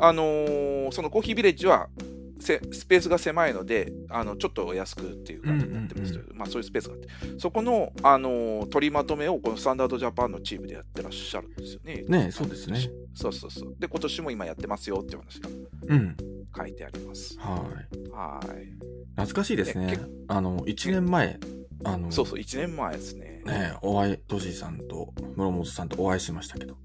[0.00, 12.04] あのーそのコーヒービレッジはせスペースが狭いのであのちょっとお安くっていう感じになってますという、まあ、そういうスペースがあってそこの、あのー取りまとめをこのスタンダードジャパンのチームでやってらっしゃるんですよね。
[12.08, 12.78] ねそうですね。
[13.14, 13.74] そうそうそう。
[13.78, 15.48] で、今年も今やってますよっていう話が
[15.88, 16.16] うん。
[16.56, 17.38] 書いてあります。
[17.38, 18.10] はい。
[18.10, 18.66] はい。
[19.10, 19.98] 懐かしいですねね。
[20.28, 21.38] あの、1年前、
[21.84, 23.35] あの、そうそう、1年前ですね。
[23.46, 26.76] ねお会い、トシさんと室本さんとお会いしましたけど。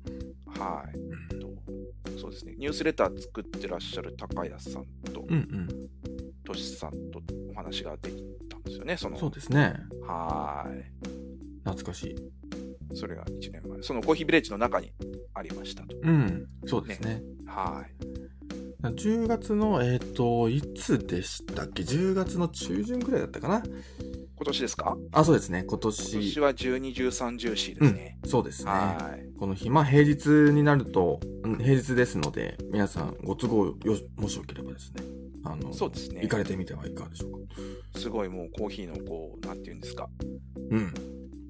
[0.47, 0.97] はい。
[0.97, 2.55] うんとそうですね。
[2.57, 5.67] ニュースレター作ってらっしゃる高谷さんとうんうん。
[6.43, 7.21] としさんと
[7.51, 8.97] お話ができたんですよね。
[8.97, 9.75] そのそうですね。
[10.07, 11.09] はい。
[11.63, 12.15] 懐かしい。
[12.95, 13.81] それが1年前。
[13.81, 14.91] そのコーヒービレッジの中に
[15.33, 15.95] ありましたと。
[16.01, 16.47] うん。
[16.65, 17.21] そうですね。
[17.45, 18.21] はい。
[18.89, 23.63] 10月の、えっ、と、いつでしたっけ ?10 月の中旬ぐらいだったかな？
[24.41, 24.97] 今年ですか？
[25.11, 25.59] あ、そうですね。
[25.67, 26.13] 今今年。
[26.13, 28.17] 年は12、13、14ですね。
[28.25, 28.71] そうですね。
[28.71, 29.37] はい。
[29.37, 33.75] この日、まあ平日になると、うん平日ですので、皆さんご都合よ、
[34.15, 35.03] もしよければですね。
[35.43, 37.31] あの、そうですね行かれてみてはいかがでしょう
[37.93, 37.99] か。
[37.99, 40.09] すごいもうコーヒーのこう、なんていうんですか。
[40.71, 40.91] うん。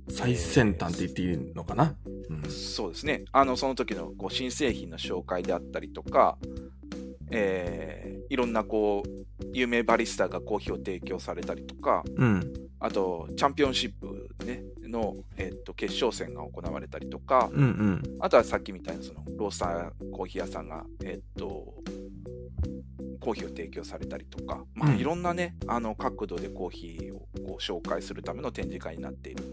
[0.10, 1.96] 最先端って言っていいのかな、
[2.30, 3.24] うん、そうですね。
[3.32, 6.38] あの、その時のこう新製品の紹介であったりとか、
[7.30, 9.10] えーいろんなこう、
[9.52, 12.54] 有名バリスタがコーヒーを提供されたりとか、うん。
[12.84, 18.04] あと、チャンピオンシップ、ね、の、えっと決勝戦が行われたりとか、うんうん。
[18.20, 21.76] あとはさっきみたいなそのロースターコーヒー屋さんが、えっと、
[23.20, 29.44] コーヒーを提供されたりとか、まあ、うんいろんなね、あの角度でコーヒーをこう紹介するための展示会になっている。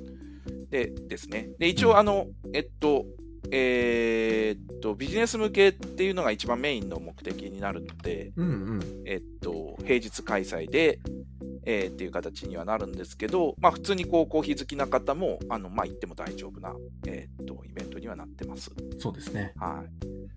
[0.71, 1.51] でですね。
[1.59, 3.05] で、一うん応、あの、えっと、
[3.51, 9.03] えーっと、ビジネス向けっていうのが一番メインの目的になるので、うんうん。
[9.07, 10.99] えっと、平日開催で、
[11.65, 16.75] えーっていう形にはなるんですけど、まあ、普通にこうコーヒー好きな方も、あのまあ、行っても大丈夫な、
[17.07, 18.71] えーっとイベントにはなってます。
[18.99, 19.53] そうですね。
[19.57, 19.85] は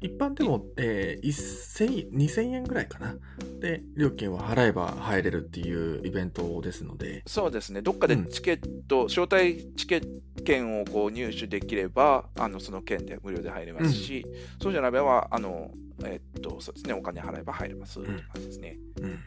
[0.01, 0.07] い。
[0.07, 3.15] 一般でも、えー、1000 2000円ぐらいかな。
[3.59, 10.07] で、料金を払えば入れるっていうイベントですので、そうですね、どっかでうんチケット、招待チケット
[10.43, 14.25] 券をこう入手できれば、あのその券で無料で入れますし、
[14.61, 15.71] そうじゃなければ、あの
[16.03, 18.77] えっとそうですね、お金払えば入れますって感じですね。
[19.01, 19.19] うん。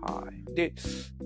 [0.00, 0.54] はい。
[0.54, 0.72] で、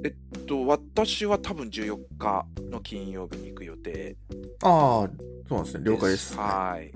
[0.04, 4.16] えっと、私は多分14日の金曜日に行く予定
[4.62, 5.10] ああ、
[5.48, 5.84] そうなんですね。
[5.84, 6.36] 了解です。
[6.36, 6.92] はい。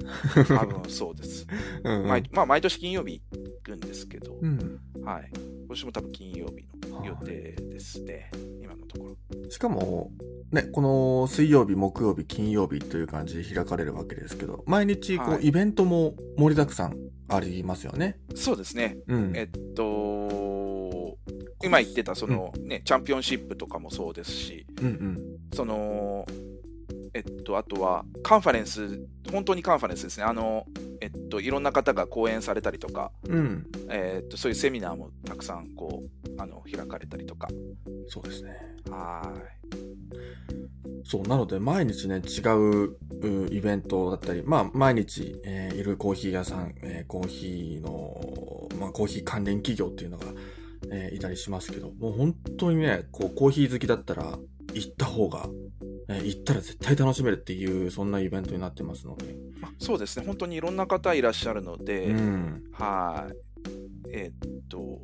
[0.46, 1.46] 多分そうです。
[1.84, 4.80] うんうん毎まあ、毎年金曜日行くんですけど、うん。
[5.02, 5.30] はい。
[5.34, 8.30] 今年も多分金曜日の予定ですね、
[8.62, 9.50] 今のところ。
[9.50, 10.10] しかも、
[10.52, 16.96] ね、この水曜日、木曜日、金曜日という感じで開かれるわけですけど、毎日こう、はいイベントも盛りだくさん
[17.28, 18.18] ありますよね。
[18.34, 18.96] そうですね。
[19.08, 19.32] うん。
[19.36, 21.18] えっと、
[21.62, 25.18] 今言ってたその、ね、チャンピオンシップとかもそうですし、うんうん。
[25.54, 26.26] その、
[27.14, 30.24] えっと、あとはカンファレンス、本当にカンファレンスですね。
[30.24, 30.66] あの、
[31.00, 33.66] えっと、いろんな方が講演されたりとか、うん。
[33.88, 37.48] えっと、そういうセミナーもたくさん、こう、あの、開かれたりとか。
[38.08, 38.50] そうですね。
[38.90, 39.22] は
[41.04, 42.96] そう、なので毎日ね、違う
[43.44, 50.26] うイベントだったり、まあ毎日、えーいるコーヒー屋さん、えーコーヒーの、まあコーヒー関連企業っていうのが、
[50.90, 54.38] えーいたりしますけど、もう本当にね、こうコーヒー好きだったら、
[54.72, 55.48] 行った方が、
[56.08, 59.34] えー行ったら絶対楽しめるっていう、そんなイベントになってますので。
[59.62, 62.64] あそうですね、本当にいろんな方いらっしゃるので、うん。
[62.72, 63.36] はい。
[64.10, 65.00] えーっと、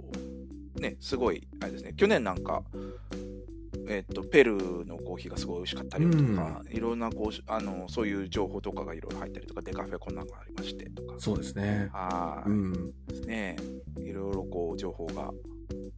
[0.81, 2.63] ね、すごい、あれですね、去年なんか、
[3.89, 11.89] えーっと、ペルーのコーヒーがすごい美味しかったりとか、いろんなこうあのそういう情報とかがいろいろ入ったりとか、デカフェこんなのがありましてとか、そうですね。
[11.93, 12.73] はい、うん。
[13.09, 13.57] ですね、
[13.99, 15.31] いろいろこう情報が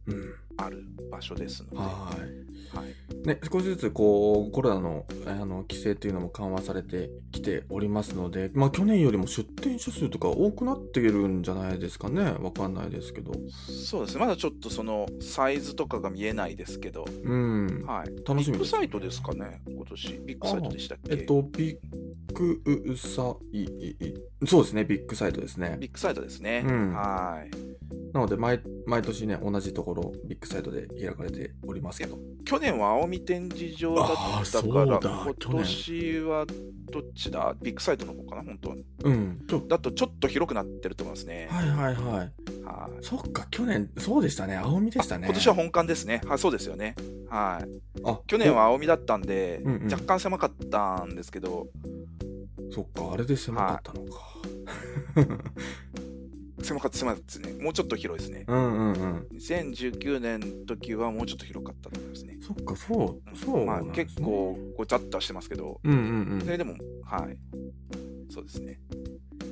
[0.07, 0.33] うん。
[0.57, 3.21] ある場所ですので、ははい。
[3.23, 12.23] い、ね、少しずつこうコロナのあの規制というのも緩和されてきておりますので、まあ、去年よりも出店者数とか多くなっているんじゃないですかね。
[12.39, 13.31] わかんないですけど。
[13.85, 17.83] そうですね、まだちょっとそのサイズとかが見えないですけど、うん。
[17.85, 20.19] はい、楽しみですビッグサイトですかね、今年。
[20.25, 21.13] ビッグサイトでしたっけ？
[21.13, 21.77] えっとビッ
[22.33, 23.67] グサイ
[24.47, 24.83] そうですね。
[24.83, 25.77] ビッグサイトですね。
[25.79, 26.63] ビッグサイトですね。
[26.65, 26.93] うん。
[26.93, 27.51] はい。
[28.13, 32.17] なので毎毎年ね同じところビッグサイトで開かれておりますけど。
[32.45, 34.07] 去年は青海展示場だっ
[34.45, 36.45] たから、だ今年は
[36.91, 37.55] どっちだ？
[37.61, 41.47] ビッグサイトの方かな、本当うんちょだとちょっと広くなってると思いますね。
[41.49, 42.05] はいはいはい。
[42.63, 42.97] はい。
[43.01, 44.57] そっか去年そうでしたね。
[44.57, 45.27] 青みでしたね。
[45.27, 46.21] 今年は本館ですね。
[46.25, 46.95] はい、そうですよね。
[47.29, 47.69] はい。
[48.03, 49.91] あ去年は青海だったんで、うんうん。
[49.91, 51.67] 若干狭かったんですけど、
[52.71, 54.19] そっかあれで狭かったのか、
[56.63, 57.63] 狭かった、狭かったですね。
[57.63, 58.45] もうちょっと広いですね。
[58.47, 62.37] うんうんうん2019年の時はもうちょっと広かったと思いますね。
[62.41, 65.97] そっかそうそうまあ結構ごちゃっとはしてますけど、うんうん
[66.33, 67.37] うんそれでも、はい。
[68.31, 68.79] そうですね。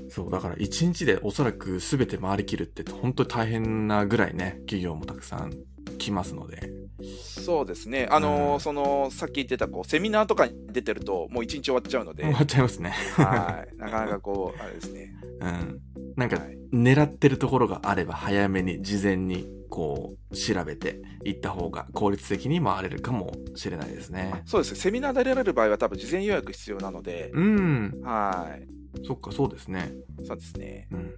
[0.09, 5.53] そうだから一日でおそらく全て回りきるって本当に大変なぐらいね企業もたくさん
[5.97, 6.69] 来ますので
[7.03, 8.07] そうですね。
[8.09, 13.75] あのーうんその、さっき言ってた、こう、セミナーとかに出てると、もう一日終わっちゃうので、終わっちゃいますねはい。
[13.77, 15.13] なかなかこう、あれですね。
[15.39, 15.81] うん
[16.15, 24.79] なんかはい狙ってるところがあれば早めに事前にこう調べて行った方が効率的に回れるかもしれないですねそうですね。
[24.79, 28.67] セミナーで出られる場合は多分事前予約必要なので、うんはい。
[29.05, 29.91] そっかそうですね
[30.25, 30.87] そうですね。
[30.91, 31.15] うん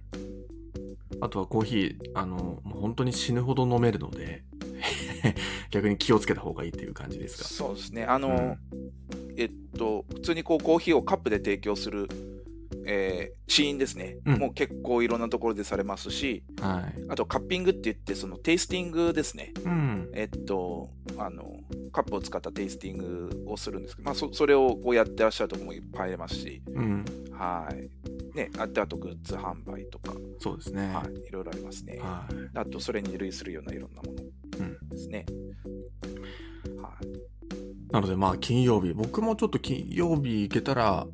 [1.20, 4.42] あとはコーヒーあのもう本当に死ぬほど飲めるので
[5.70, 7.44] 逆に気をつけた方がいいっていう感じですか？
[7.44, 8.04] そうですね。
[8.04, 8.56] あのー
[9.36, 12.08] えっと、普通にこう、コーヒーをカップで提供する、
[12.86, 14.18] えー、シーンですね。
[14.26, 19.52] うんもう結構いろんなところでされますし、はいあとカッピングって言って、そのテイスティングですね。
[19.64, 21.60] うんえっと、あの、
[21.92, 28.36] カップを使ったテイスティングをするんですけど、まあ、そそれをこうやってらっしゃるところもいっぱいありますし、うんはい。
[28.36, 31.98] ね、あとあとグッズ販売とか、そうですねはい、いろいろありますね。
[32.00, 34.24] はいあと、それに類するようないろんなもの
[34.58, 35.26] うんですね。
[36.80, 37.92] はい。
[37.92, 41.06] なのでまあ金曜日、僕もちょっと金曜日行けたら、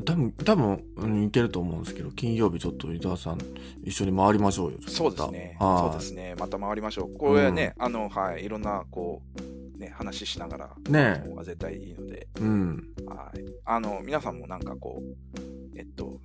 [0.00, 3.38] 多分、多分、うん、行けると思うんですけど、金曜日ちょっと伊沢さん
[3.84, 4.78] 一緒に回りましょうよ。
[4.86, 5.56] そうですね。
[5.60, 6.34] またそうですね。
[6.38, 7.18] また回りましょう。
[7.18, 9.22] これはね、あの、はい、いろんな、こ
[9.76, 12.88] う、ね、話しながら、ねが絶対いいので、うん。
[13.06, 13.44] はい。
[13.64, 16.20] あの、皆さんもなんかこう、えっと、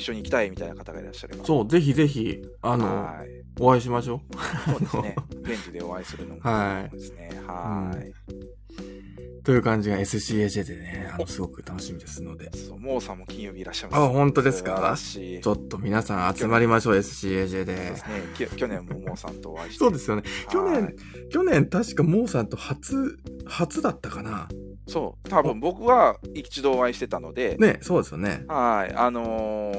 [0.00, 1.44] 一緒に行きたいみたいな方がいらっしゃれば。
[1.44, 3.28] そう、ぜひぜひ、あの、はい。
[3.60, 4.22] お会いしましょ
[4.66, 5.16] そうですね。
[5.42, 7.30] 現地でお会いするのもはいですね。
[7.46, 8.08] はい。
[8.08, 9.42] う。
[9.42, 12.50] という感じが SCAJ でね、あの、すごく楽しみですので。
[12.56, 14.00] そう、モーさんも金曜日いらっしゃいます。
[14.02, 14.96] あ本当ですか？
[14.96, 17.96] ちょっと皆さん集まりましょう、SCAJ そうでで。
[17.96, 18.22] すね。
[18.36, 19.78] き去年もモーさんとお会いして。
[19.80, 20.22] そうですよね。
[20.50, 20.96] 去はい年、
[21.30, 24.48] 去年確かモーさんと初、初だったかな。
[24.90, 25.28] そう。
[25.28, 28.44] 多分僕は一度お会いしてたので、ね、そうですよね。
[28.48, 28.94] はい。
[28.94, 29.72] あの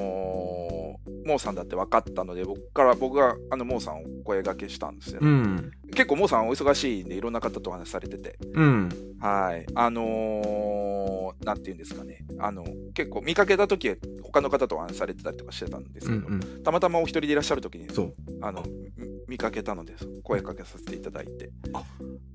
[0.78, 0.82] ー
[1.24, 5.72] モーさんだって分かったので、僕から、僕があのモーさんをお声掛けしたんですよ、うん。
[5.94, 8.90] 結構モーさんお忙しいんで、いろんな方とお話しされてて、うん。
[9.20, 9.66] はい。
[9.76, 12.26] あのーなんていうんですかね。
[12.40, 16.64] あの、結構見かけた時は他の方とお話しされてたりとかしてたんですけど、うんうん。
[16.64, 18.14] たまたまお一人でいらっしゃる時に、そう。
[18.42, 18.64] あの、
[18.98, 21.52] み見かけたので、声かけさせていただいて。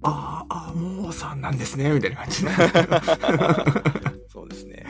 [0.03, 2.51] ああ、あモーさんなんですね、みたいな感じで。
[4.33, 4.87] そうですね。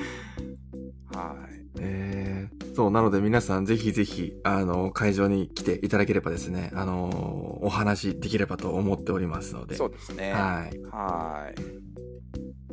[1.13, 1.67] はい。
[1.81, 9.75] えー、そう、なので皆さんぜひぜひ、あの、会場に来ていただければですね、あの、お話できればと思っておりますので。
[9.75, 10.33] そうですね。
[10.33, 10.81] はい。
[10.93, 11.51] は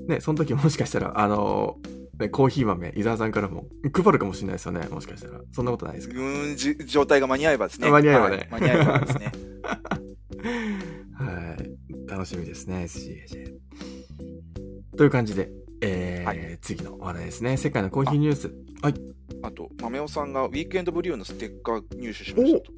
[0.05, 0.09] い。
[0.11, 1.79] ね、その時もしかしたら、あの、
[2.19, 5.41] ね、コーヒー豆、伊沢さんからも配るかもしれないですよね、もしかしたら。
[5.51, 6.15] そんなことないですか？
[6.19, 7.89] うん、じ状態が間に合えばですね。
[7.89, 9.31] 間に合えばねはい間に合えばですね。
[11.15, 12.09] はい。
[12.09, 13.53] 楽しみですね、SCAJ。
[14.97, 15.49] という感じで、
[15.81, 17.57] えーはい次の話題ですね。
[17.57, 18.53] 世界のコーヒーニュース。
[18.81, 18.93] はい。
[19.41, 22.71] あと、豆尾さんがウィークエンドブリューのステッカー入手しましたと。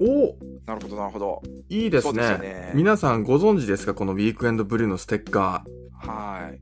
[0.00, 0.36] お
[0.66, 1.42] なるほど、なるほど。
[1.68, 3.94] いいですねね皆さんご存知ですか？
[3.94, 6.08] このウィークエンドブリューのステッカー。
[6.10, 6.60] はい。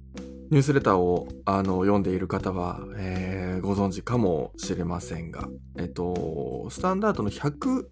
[0.52, 5.48] ニュースレターをあの読んでいる方は、えーご存知かもしれませんが、
[5.78, 7.84] えっと、スタンダードの101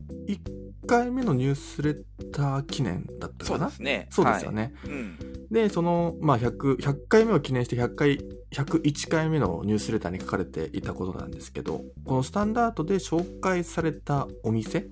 [0.86, 1.94] 回目のニュースレ
[2.32, 3.66] ター記念だったそかな？
[3.66, 4.08] うですね。
[4.10, 4.74] そうですよね。
[4.82, 4.92] はい。
[4.92, 5.18] うん。
[5.50, 8.18] で、その、まあ、100、100回目を記念して100回、
[8.52, 14.88] 101回目のニュースレターに書かれていたことなんですけど、このスタンダードで紹介されたお店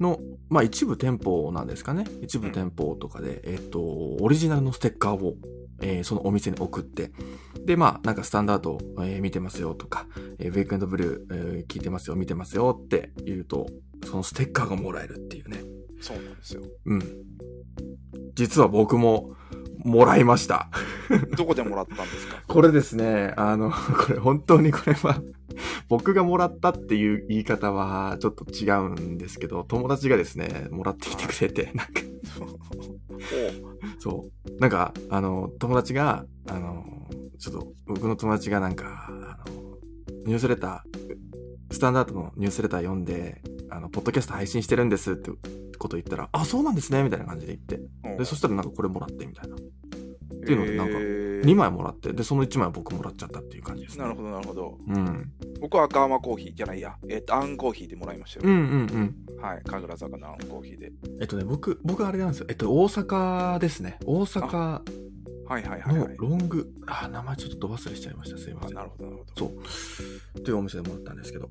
[0.00, 2.04] の、まあ、一部店舗なんですかね。
[2.20, 5.36] 一部店舗とかで、えっと、オリジナルのステッカーを、
[5.80, 7.10] えーそのお店に送って、
[7.64, 10.06] で、まあ、なんかスタンダード、えー見てますよとか、
[10.38, 13.66] えーウェイクエンドブルー、えー聞いてますよ、見てますよって言うと、
[14.04, 15.62] そのステッカーがもらえるっていうね。
[16.00, 16.62] そうなんですよ。
[16.86, 17.02] うん。
[18.34, 19.34] 実は僕も
[19.84, 20.68] もらいました。
[21.36, 22.42] どこでもらったんですか？
[22.48, 23.70] これですね、あの、
[24.06, 25.22] これ本当にこれは、
[25.88, 31.92] 僕がもらったっていう言い方はちょっと違うんですけど、友達がですね、もらってきてくれて、 なんか、
[32.40, 34.60] おそう。
[34.60, 36.84] なんか、あの、友達が、あの、
[37.38, 39.76] ちょっと、僕の友達がなんか、あの、
[40.26, 45.30] ニュースレター、スタンダードのニュースレター読んで、あの、ポッドキャスト配信してるんですって
[45.80, 47.80] こと言ったら、あ、そうなんですね、みたいな感じで言って。
[48.14, 49.56] おで、そしたらなんかこれもらって、みたいな。
[49.56, 54.04] っていうのでなんかへー2枚もらって、で、その1枚は僕もらっちゃったっていう感じですね。
[54.04, 54.78] なるほど、なるほど。
[54.88, 55.32] うん。
[55.60, 56.96] 僕は赤甘コーヒーじゃないや。
[57.08, 58.52] えっと、あんコーヒーでもらいましたよ。
[58.52, 59.42] うんうんうん。
[59.42, 59.62] はい。
[59.64, 60.92] 神楽坂のあんコーヒーで。
[61.20, 62.46] えっとね、僕、僕あれなんですよ。
[62.48, 63.98] えっと、大阪ですね。
[64.04, 64.82] 大阪
[65.58, 66.16] のはい。
[66.16, 68.38] ロング、あ、名前ちょっとど忘れしちゃいました。
[68.38, 68.78] すいません。
[68.78, 69.30] あなるほど、なるほど。
[69.36, 69.52] そ
[70.38, 70.40] う。
[70.42, 71.50] というお店でもらったんですけど、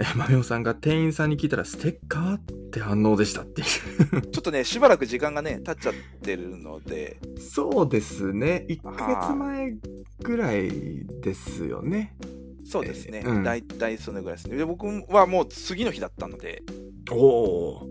[0.00, 4.22] え、マミオさんが店員さんに聞いたら、ステッカーって反応でしたっていう。
[4.30, 8.66] ちょっとね、しばらく時間がね、経っちゃってるので、そうですね。
[8.68, 9.76] 1ヶ月前
[10.22, 12.16] ぐらいですよね。
[12.64, 13.22] そうですね。
[13.24, 14.56] えーうんだいたいそのぐらいですね。
[14.56, 16.62] で、僕はもう次の日だったので、
[17.10, 17.88] おお。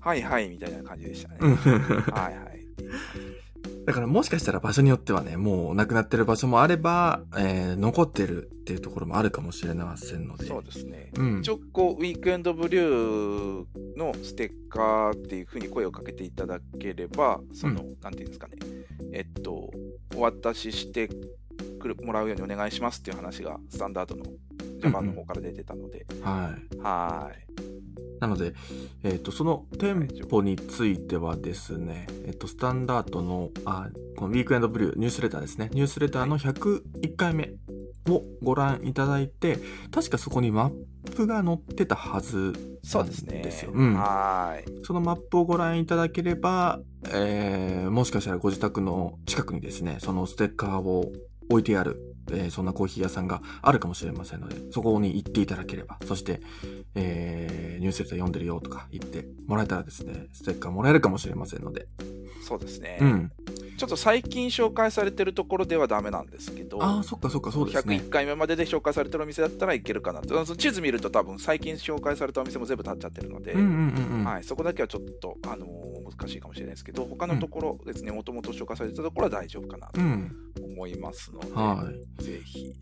[0.00, 1.38] はいはいみたいな感じでしたね。
[1.40, 2.66] うんはいはい。
[3.86, 10.46] だからもしかしたら場所によってはね、もうなくなってる場所もあれば、えー残ってるっていうところもあるかもしれませんので。
[10.46, 11.12] そうですね。
[11.16, 11.50] うん一。
[11.50, 18.56] 応こう、ウィークエンドブリューのステッカーっていうふうに声をかけていただければ、その、なんていうんですかね、
[19.12, 19.70] えっと、
[20.16, 21.08] お渡しして
[21.80, 26.78] くるもらうようにお願いしますっていう話が、スタンダードのジャパンの方から出てたので、はい。
[26.78, 27.46] はい。
[28.20, 28.54] なので、
[29.02, 35.70] えっ、と、その店舗についてはですね、えっ、と、スタンダードの、あ、このウィークエンドブリューニュースレターですね。
[35.72, 37.52] ニュースレターの101回目
[38.08, 39.58] をご覧いただいて、
[39.90, 43.42] 確かそこにマップが載ってたはずそうですね。
[43.42, 44.70] ですようんはい。
[44.84, 46.80] そのマップをご覧いただければ、
[47.10, 51.12] えーもしかしたらご自宅の近くにですね、そのステッカーを
[51.48, 56.40] 置いてある、えーそんなコーヒー屋さんがあるかもしれませんので、そこに行っていただければ、そして、
[56.94, 61.88] えーニュースレター読んでるよとか言ってもらえたらですね、ステッカーもらえるかもしれませんので。
[62.42, 62.98] そうですね。
[63.00, 63.32] うん。
[63.76, 67.96] ちょっと最近紹介されてるところではダメなんですけど、ああ、そっかそっか、そうですね。
[67.96, 70.56] 101回目までで紹介されてるお店だったらいけるかなと。
[70.56, 73.70] 地図見ると多分最近紹介されたお店も全部立っちゃってるので、うんうんう
[74.16, 74.24] んうん。
[74.24, 75.86] はい、そこだけはちょっと、あのー
[76.18, 80.32] 難しいかもしれないですけど、他のところですね、もともと紹介されてたところは大丈夫かなとうん。
[80.62, 82.15] 思いますので、はい。
[82.18, 82.72] ぜひ。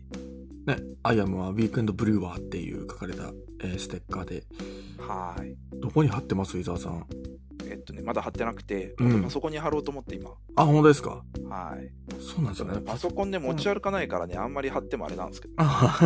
[0.65, 3.31] ね、アイアムはウィークエンドブリュワーっていう書かれた、
[3.61, 4.43] えーステッカーで、
[4.97, 5.55] はい。
[5.79, 6.57] どこに貼ってます？
[6.57, 7.05] 伊沢さん。
[7.67, 10.31] えっとね、まだ貼ってなくて、うんパソコンに貼ろうと思って今。
[10.55, 11.23] あ、本当ですか？
[11.49, 11.91] はい。
[12.19, 12.81] そうなんですよね。
[12.83, 15.53] パソコンね、持ち歩かないからね、あんまり貼ってもあれなんですけど。
[15.57, 15.99] あ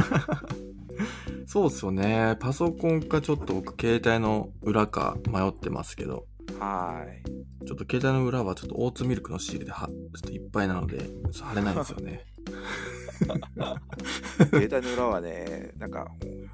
[1.48, 2.36] そうですよね。
[2.40, 6.28] パソコンかちょっと僕、携帯の裏か迷ってますけど、
[6.60, 7.66] はい。
[7.66, 12.26] ちょっと携帯の裏はちょっとオーツミルクのシールではちょっといっぱいなので、ちょっと貼れないんですよね。
[14.50, 16.08] 携帯の裏はね、なんか、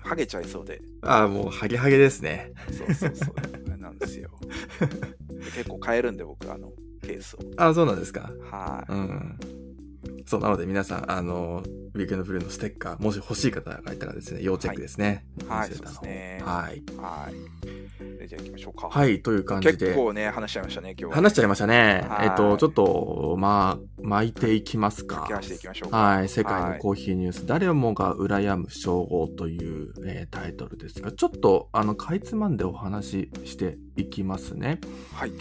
[0.04, 0.82] ハゲちゃいそうで。
[1.02, 2.52] ああ、もうハゲハゲですね。
[2.72, 3.66] そうそうそう。
[3.86, 4.30] なんですよ。
[5.56, 7.40] 結構買えるんで、僕、あの、ケースを。
[7.58, 8.32] ああ、そうなんですか。
[8.52, 8.92] はい。
[8.92, 9.40] うん。
[10.26, 11.64] そう、なので皆さん、あの、
[11.94, 15.26] ウィークエンドブルーのステッカー、もし欲しい方がいたらですね、要チェックですね。
[15.48, 16.84] はいニュースレターの方そうですねはい。
[16.98, 18.18] はい。
[18.20, 18.90] でじゃあ行きましょうか。
[18.90, 19.78] はい、という感じで。
[19.78, 21.16] 結構ね、話しちゃいましたね、今日は。
[21.16, 22.06] 話しちゃいましたね。
[22.10, 25.22] はいえっと、ちょっと、まあ、巻いていきますか。
[25.22, 25.98] 駆け足でいきましょうか。
[25.98, 26.30] はい。
[26.30, 34.80] 世界のコーヒーニュース、誰もが羨む称号という、えータイトルですが、ちょっと、あの、かいつまんでお話ししていきますね。
[35.14, 35.32] はい。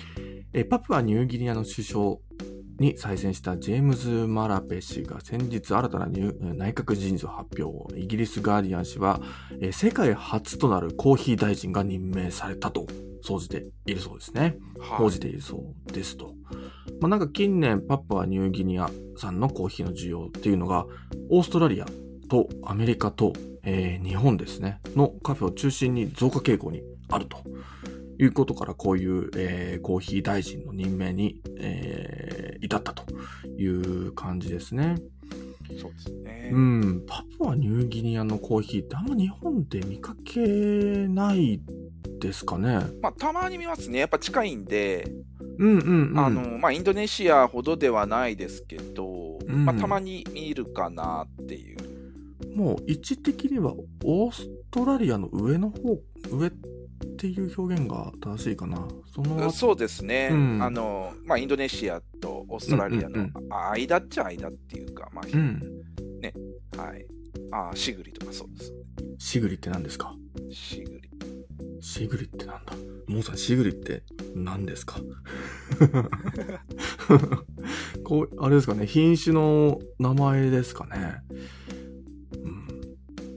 [0.52, 2.16] えーパプアニューギニアの首相
[2.78, 7.98] に再選したジェームズ・マラペ氏が先日新たな入内閣人事を発表。
[7.98, 9.20] イギリス・ガーディアン氏は、
[9.60, 12.86] えー世界初となるコーヒー大臣が任命されたと、
[13.22, 14.56] 総じているそうですね。
[14.80, 16.34] 報じているそうですと。
[17.00, 20.86] まあ、なんか近年パプアニューギニア産のコーヒーの需要っていうのが
[21.30, 21.86] オーストラリア
[22.28, 27.38] とアメリカと、えー日本ですねのカフェを中心に増加傾向にあると
[28.18, 33.04] いうことからこういう、えーコーヒー大臣の任命に、えー至ったと
[33.58, 34.96] いう感じですね。
[35.80, 36.50] そうですね。
[36.52, 40.40] うん、パプアニューギニアのコーヒーってあんま日本で見かけ
[41.08, 41.60] ない
[42.20, 42.78] ですかね。
[43.02, 43.98] まあ、たまに見ますね。
[43.98, 45.10] やっぱ近いんで、
[45.58, 46.18] うんうんうん。
[46.18, 51.76] あの、まあ、インドネシアほどではないですけど、うんまあ、たまに見るかなっていう。
[52.54, 55.98] もう位置的にはオーストラリアの上の方、
[56.30, 56.50] 上
[57.12, 58.86] っていう表現が正しいかな。
[59.14, 63.28] そのそうですね、うんあの、まあ、インドネシアとオーストラリアの
[63.70, 65.60] 間っちゃ間っていうか、まあ、うん。
[66.76, 67.06] はい。
[67.52, 68.72] ああ、シグリとかそうです。
[69.18, 70.14] シグリって何ですか？
[70.50, 71.10] シグリ。
[71.80, 72.74] シグリってなんだ？
[73.06, 74.02] モーさん、シグリって
[74.34, 75.00] 何ですか？
[78.04, 81.16] こう、あれですかね、品種の名前ですかね。
[82.42, 82.63] うん、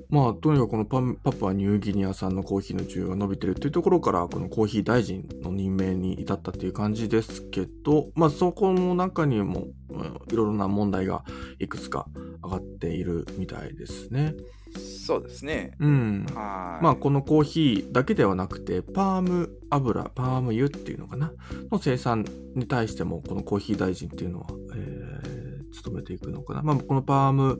[0.09, 11.23] まあ、とにかくこのパンパプアニューギニア産のコーヒーの需要が伸びてるっていうところから、このコーヒー大臣の任命に至ったっていう感じですけど、まあ、そこの中にも、うんいろいろな問題が
[11.57, 12.05] いくつか
[12.43, 14.35] 上がっているみたいですね。
[14.75, 15.71] そうですね。
[15.79, 16.25] うん。
[16.33, 16.83] はい。
[16.83, 21.31] まあこのコーヒーだけではなくてパーム油パーム油っていうのかな？
[21.71, 26.61] の生産に対してもこのコーヒー大臣っていうのは、えー、努めていくのかな？
[26.61, 27.59] まあこのパーム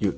[0.00, 0.14] 油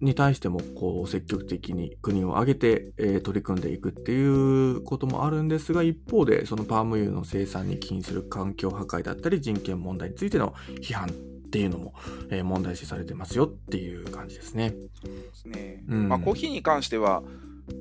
[0.00, 11.10] に対してもこう積極的に国を挙げて、えー取り組んでいくっていうこともあるんですが一方でそのパーム油の生産に起因する環境破壊だったり人権問題についての批判っ
[11.50, 11.94] ていうのも、
[12.30, 14.70] えー問題視されてますよっていう感じですね。
[14.70, 14.78] で
[15.32, 15.84] すね。
[15.88, 17.22] うんまあ、コーヒーに関しては、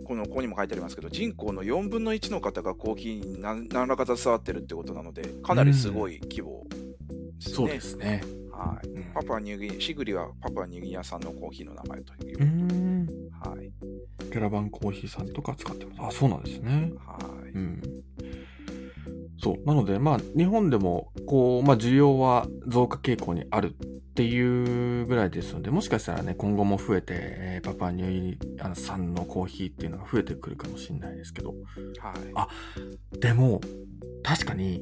[0.06, 7.56] このここにも書いてありますけど、人口の4分の1の方がコーヒーに何何らか携わってるってことなので、かなりすごい規模ですね。
[7.56, 8.22] そうですね。
[8.54, 8.88] はい。
[8.88, 12.46] うんパパニューギニシグリはパパニューギニア産のコーヒーの名前というう。
[12.46, 13.08] ん。
[13.40, 13.72] はい。
[14.32, 16.02] キャラバンコーヒーさんとか使ってます。
[16.02, 16.92] あ、そうなんですね。
[17.06, 17.50] はい。
[17.52, 17.82] うん。
[19.38, 19.68] そう。
[19.68, 31.50] なので、まあ、日本でも、こう、まあ、需要は増加傾向にあるっていうぐらいですので、もしかしたらね、今後も増えて、えーパパニューあの産のコーヒーっていうのが増えてくるかもしれないですけど。
[31.50, 31.56] はい。
[32.36, 32.48] あ
[33.20, 33.62] でも、
[34.24, 34.82] 確かに、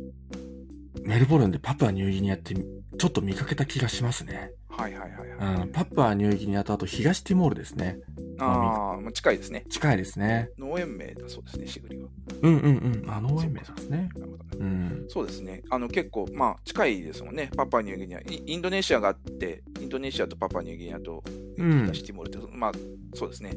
[1.04, 4.52] メルボルンでパプアニューギニアってちょっと見かけた気がしますね。
[4.70, 5.56] はいはいはいはい。
[5.64, 7.98] うん、パプアニューギニアとあと東ティモールですね。
[8.40, 9.66] ああ、まあ近いですね。
[9.70, 10.50] 近いですね。
[10.58, 12.10] 農園名だそうですね、シグリは。
[12.42, 13.10] うんうんうん。
[13.10, 14.10] あ、農園名なんですね。
[14.16, 14.50] なるほどね。
[14.60, 15.06] うん。
[15.10, 15.64] そうですね。
[15.70, 17.50] あの結構、まあ近いですもんね。
[17.56, 18.20] パパニューギニア。
[18.20, 21.24] イインドネシアがあって、インドネシアとパパニューギニアと
[21.58, 22.72] うん東ティモールって、まあ
[23.14, 23.54] そうですね。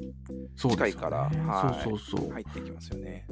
[0.57, 2.31] そうですよね近いからはいそうそうそう。
[2.31, 3.27] 入っていきますよね。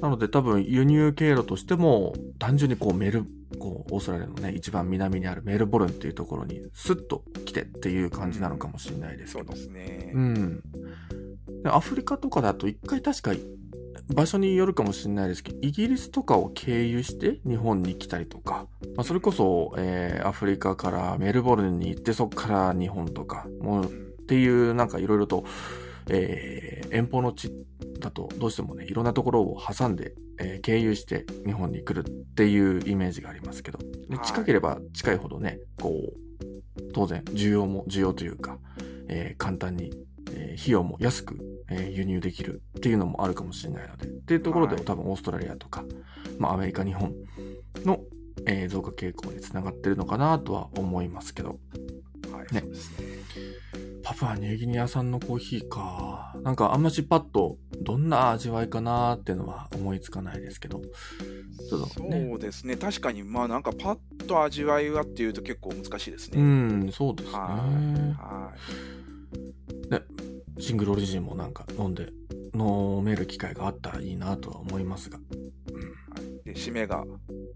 [0.00, 3.24] なので多分輸入経路としても、単純にこうメル、
[3.58, 9.52] こう、オーストラリアのね、一番南にあるメルボルンっていうところにスッと来てっていう感じなのかもしれないですけど。
[9.52, 10.12] そうですね。
[10.14, 10.62] うん。
[11.62, 13.32] でアフリカとかだと一回確か
[14.14, 18.66] 場所によるかもしれないですけど、イギリスとかを経由して日本に来たりとか、
[18.96, 25.44] まあ、それこそ、えーアフリカからメルボルンに行ってそこから日本とか、もううんっていうなんかいろいろと、
[26.10, 27.50] えー遠方の地
[28.00, 33.78] だとどうしてもね、いろんなところを挟んで、えー経由して日本に来るっていうイメージがありますけど、
[34.24, 38.58] 近ければ近いほどね、こう、当然需要も、需要というか、
[39.08, 39.92] えー簡単に、
[40.32, 44.84] えー費用も安く、えー輸入できるっていうのもあるかもしれないので、っていうところではい。
[44.84, 45.84] 多分オーストラリアとか、
[46.38, 47.14] まあアメリカ、日本
[47.84, 48.00] の、
[48.46, 51.58] えー増加傾向につながってるのかなとは思いますけど、
[52.32, 53.06] はい、ねそうですね。
[54.02, 56.36] パプアニューギニア産のコーヒーか。
[56.42, 60.80] なんかあんましパッとどんな味わいかなっていうのは思いつかないですけど。
[60.80, 62.76] ちょっとねそうですね。
[62.76, 66.42] 確かに、まあなんかパッと味わいはっていうと結構難しいですうね。
[66.42, 67.38] ん、そうですね。
[67.38, 68.58] はい。
[70.58, 72.08] シングルオリジンもなんか飲んで、
[72.54, 75.18] 飲める機会があったらいいなとは思いますが。
[75.18, 75.24] は
[76.44, 77.04] い、で締めが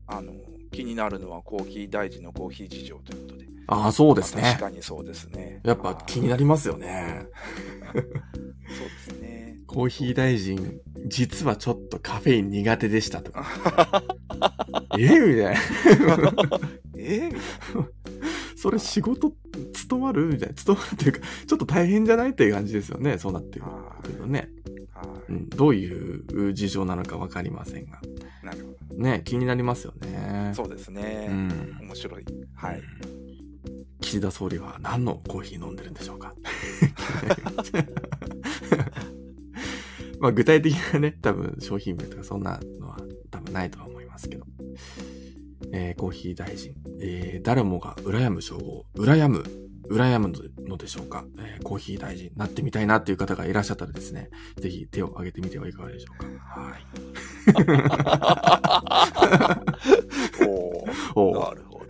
[0.07, 0.35] あの
[0.71, 3.30] 気になるのはコーヒー大臣のコーヒー事情という。
[3.71, 4.65] ああ、そうですねまあ確。
[4.65, 5.61] かにそうですね。
[5.65, 7.27] やっぱ気になりますよね。
[7.93, 8.11] そうで
[9.17, 9.57] すね。
[9.67, 13.47] コーヒー大臣、実はちょっとカフェイン苦手でしたとか。
[14.99, 15.55] えみたいな。
[16.99, 17.91] えーみたい
[18.57, 19.33] それ仕事
[19.73, 20.55] 務まるみたいな。
[20.55, 23.17] 務まるっていうか、ちょっと大変じゃないっていう感じですよね。
[23.17, 24.51] そうなってくるけどね。
[25.29, 28.01] うん、どういう事情なのかわかりませんが。
[28.43, 28.45] い。
[28.45, 30.65] なるほね、気になりますよねど。。
[30.65, 31.29] そうですね。
[31.31, 31.77] うん。
[31.81, 32.25] 面白い。
[32.55, 32.83] はい。
[34.01, 36.35] 岸田総理は何のコーヒー飲んでるんでしょうか？
[40.21, 42.99] まあ具体的なね、多分商品名とかそんなのは
[43.31, 44.45] 多分ないとは思いますけど。
[45.73, 49.45] えーコーヒー大臣、えー誰もが羨む称号、羨む、
[49.89, 50.33] 羨む
[50.67, 56.61] のでしょうか、えーコーヒー大臣になってみたいなっていう方がいらっしゃったらですね、ぜひ手を挙げてみてはいかがでしょうか？
[56.61, 56.83] はい。
[60.49, 61.85] おー おうなるほど。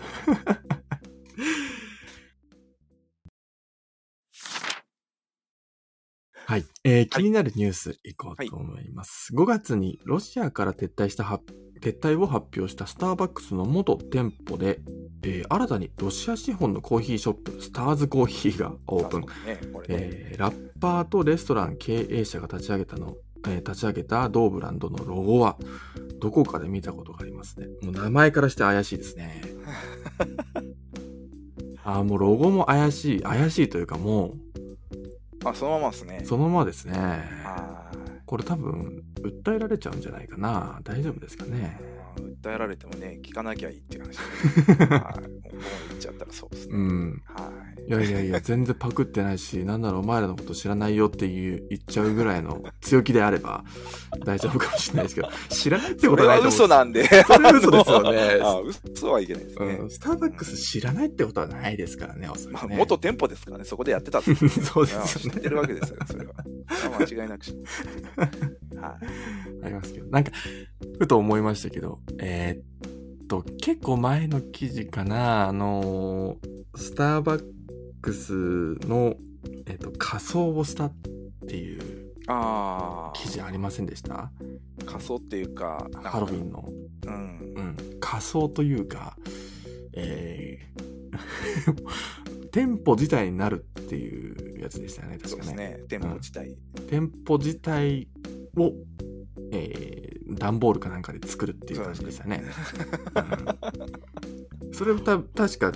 [6.51, 6.65] はい。
[6.83, 9.33] えー気になるニュースいこうと思います。
[9.33, 11.41] 5月にロシアから撤退したは
[11.81, 14.81] 撤退を発表したスターバックスの元店舗で、
[15.23, 19.21] えー新たにロシア資本のコーヒーショップ、スターズコーヒーがオープン。
[19.21, 19.61] ね、ね。
[19.91, 23.15] えーラッパーとレストラン経営者が立ち上げたの、
[23.47, 25.57] えー立ち上げた同ブランドのロゴは、
[26.19, 27.69] どこかで見たことがありますね。
[27.81, 29.41] もう名前からして怪しいですね。
[31.85, 34.35] あーもうロゴも怪しい、怪しいというかも
[35.45, 36.27] あ、そのままですねう、。
[36.27, 36.95] そのままですね。
[37.45, 37.91] あ
[38.27, 40.81] これ多分、訴えられちゃうんじゃないかな。
[40.85, 41.81] 大丈夫ですかね。
[42.17, 44.87] ー訴えられてもね、聞かなきゃいいっていう話ね。
[44.97, 45.21] はい。
[45.21, 45.41] もう
[45.89, 46.75] 言っちゃったらそうですね。
[46.75, 47.23] うん。
[47.27, 47.51] は
[47.87, 47.89] い。
[47.89, 53.65] いやいやいや、全然パクってないし、 なんならお前らのこと知らないよっていう言っちゃうぐらいの強気であれば
[54.25, 56.55] 大丈夫かもしれないですけど、知らないってそれはことはないと思う。
[56.55, 57.05] 嘘なんで。
[57.05, 58.61] それは嘘ですよね あ
[58.93, 59.67] 嘘はいけないですね。
[59.81, 62.67] うん、スターバックス知らないってことはないですからね、おそらまあ。
[62.69, 66.35] 元店舗ですからね、そこでやってたんですよそうですよねあ知ってるわけですよ、それは。
[66.69, 68.81] それは間違いなく知ってる。
[68.81, 68.99] はい。
[69.65, 70.07] ありますけど。
[70.11, 70.33] なんか、
[70.99, 77.45] ふと思いましたけど、えーっと、結構前の記事かな、あのースターバッ
[78.01, 78.33] クス
[78.87, 79.17] の、
[79.67, 80.93] えーっと、仮装をしたっ
[81.49, 84.15] ていうあ記事ありませんでした？
[84.21, 84.31] あ、
[84.87, 86.65] 仮装っていうか、ハロウィンの。
[87.07, 87.55] うん。
[87.57, 87.77] うん。
[88.01, 89.17] 仮装というか、
[89.95, 90.81] えー
[92.53, 95.45] 店舗自体になるっていうやつでしたよね、確かね。
[95.45, 96.57] そうですね、店舗自体。
[96.89, 98.09] 店舗自体
[98.57, 98.73] を、
[99.53, 102.45] えー段ボールかなんかで作るっていう感じでしたね。
[103.15, 103.81] うん
[104.73, 105.73] それもた確か、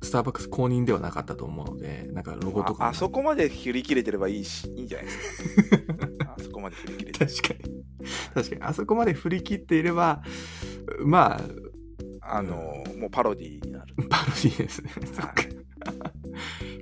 [0.00, 6.32] スターバックス公認ではなかったと思うので、なんかロゴとかもああそこまで振り切れてればいいし、いいんじゃないですか。
[6.38, 7.26] あそこまで振り切れて。
[7.26, 7.84] 確かに。
[8.32, 8.62] 確かに。
[8.62, 10.22] あそこまで振り切っていれば、
[11.04, 11.40] ま
[12.22, 13.94] あ、あの、もうパロディーになる。
[14.08, 14.90] パロディですね。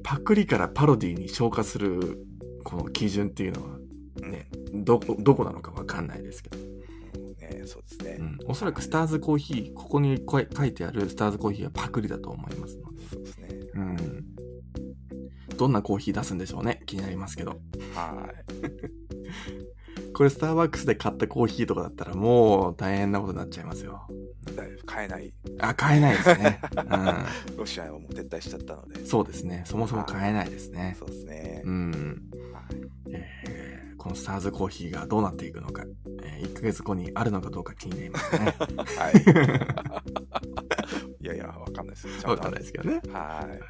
[0.05, 2.19] パクリからパロディに昇華する、
[2.65, 3.79] この基準っていうのは、
[4.23, 6.59] ね、どこ、どこなのかわかんないですけど。
[6.59, 8.17] ね、そうですね。
[8.19, 8.39] うん。
[8.47, 13.03] おそらくスターズコーヒー、ここにこう書いてあるスターズコーヒーはパクリだと思いますので。
[13.09, 13.49] そうですね。
[13.75, 14.25] うん。
[15.57, 16.83] どんなコーヒー出すんでしょうね。
[16.87, 17.61] 気になりますけど。
[17.95, 20.13] はい。
[20.13, 24.09] これスターバックスで買ったコーヒーとかだったらもう大変なことになっちゃいますよ。
[24.87, 25.33] 買えない。
[25.59, 26.61] あ、買えないですね。
[27.55, 29.01] うロシアはもう撤退しちゃったので。
[29.01, 29.07] ん。
[29.07, 29.65] そうですね。
[29.67, 30.97] そもそも買えないですね。
[30.99, 31.63] そうですね。
[31.65, 31.91] うん。
[32.53, 35.85] はいえーこのスターズコーヒーがどうなっていくのか、
[36.23, 38.55] え1ヶ月後にあるのかどうか気になりますね。
[38.97, 39.15] はい。
[41.25, 43.01] いやいや、わかんないですわかんないですけどね。
[43.13, 43.61] はい。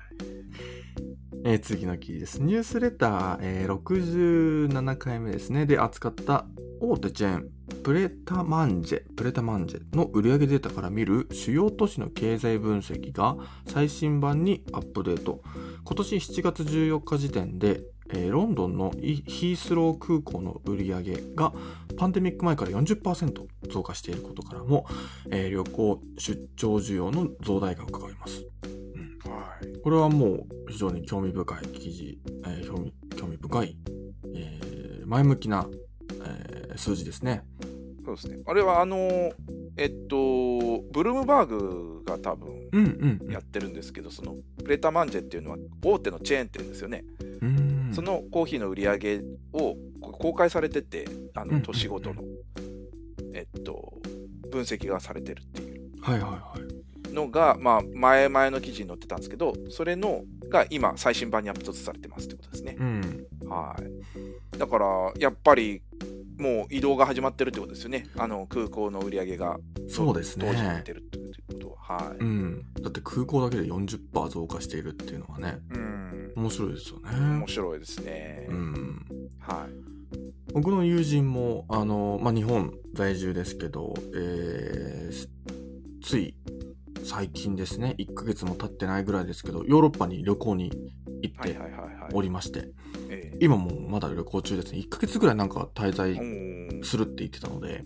[1.45, 2.43] えー次の記事です。
[2.43, 3.75] ニュースレター、えー
[4.69, 5.65] 67回目ですね。
[5.65, 6.45] で扱った
[6.83, 7.51] 大手チェーン、
[7.83, 15.41] プレタマンジェ、プレタマンジェの売上データから見る主要都市の経済分析が最新版にアップデート。
[15.83, 17.81] 今年7月14日時点で、
[18.11, 21.03] えーロンドンのイヒースロー空港の売上
[21.35, 21.53] が
[21.97, 24.87] パンデミック前から40%増加していることからも、
[25.31, 28.45] えー旅行出張需要の増大が伺えます。
[29.29, 29.81] はい。
[29.81, 33.77] これはもう非常に興味深い記事、えー興味興味深い、
[34.35, 35.67] えー前向きな、
[36.25, 37.43] えー数字ですね。
[38.05, 38.39] そうですね。
[38.47, 39.33] あれは、あの、
[39.77, 40.17] えっと、
[40.93, 43.33] ブルームバーグが多分うんうんうん。
[43.33, 47.05] やってるんですけど、そのプレタマンジェっていうのは大手のチェーン店ですよね。
[47.41, 47.66] うーん
[47.97, 49.21] そのコーヒーの売り上げ
[49.55, 52.23] をこ公開されてて、あの年ごとの、
[53.33, 53.95] えっと、
[54.51, 55.91] 分析がされてるっていう。
[57.15, 62.77] のが、まあ、前々の記事に載ってたんですけど、それのが今、最新版にアップデートされてますってことですね。
[62.79, 63.27] うん。
[63.49, 63.75] は
[64.53, 64.59] い。
[64.59, 65.81] だから、やっぱり、
[66.39, 68.07] もう移動が始まってるってことですよね。
[68.17, 69.59] あの空港の売り上げが
[69.89, 70.83] そうです同時に出ね。
[70.85, 71.19] てるって
[71.49, 71.77] ことは。
[71.97, 72.17] はい。
[72.19, 72.65] うん。
[72.83, 76.33] だって空港だけで40%増加しているっていうのはね、うん。
[76.37, 77.11] 面白いですよね。
[77.39, 78.47] 面白いですね。
[78.49, 79.07] うん。
[79.39, 80.53] はい。
[80.53, 85.29] 僕の友人も、あの、まあ、日本在住ですけど、えー
[86.03, 86.37] つい
[87.05, 90.73] 最近ですね、1ヶ月も経ってないぐらいですけど、ヨーロッパに旅行に
[91.23, 91.59] 行っはいて。
[92.13, 92.69] おりまして、
[93.09, 94.79] ええ今もまだ旅行中ですね。
[94.79, 97.85] 1ヶ月ぐらいなんか滞お在ーするって言ってたので。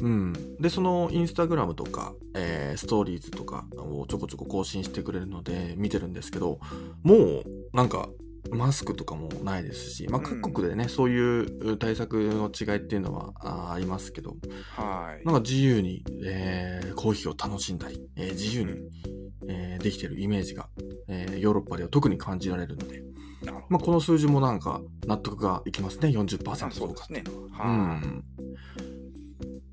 [0.00, 0.32] うん。
[0.60, 6.60] で、そのインスタグラムとか、えーストーリーズとかをちょこちょこ更新してくれるので見てるんですけど、
[7.02, 8.08] もうなんか
[8.50, 14.36] マスクとかもないですし、まあうん各国でね、そういう対策の違いっていうのはあーありますけど、
[14.76, 15.24] はい。
[15.24, 18.78] なんか自由に、えーコーヒーを楽しんだり、えー自由に、
[19.48, 20.68] えーできてるイメージが、
[21.08, 23.02] えーヨーロッパでは特に感じられるので。
[23.70, 26.08] まあ、この数字もなんか納得がいきますね。
[26.08, 27.24] 40%あ増加そうですね。
[27.26, 28.24] うはん。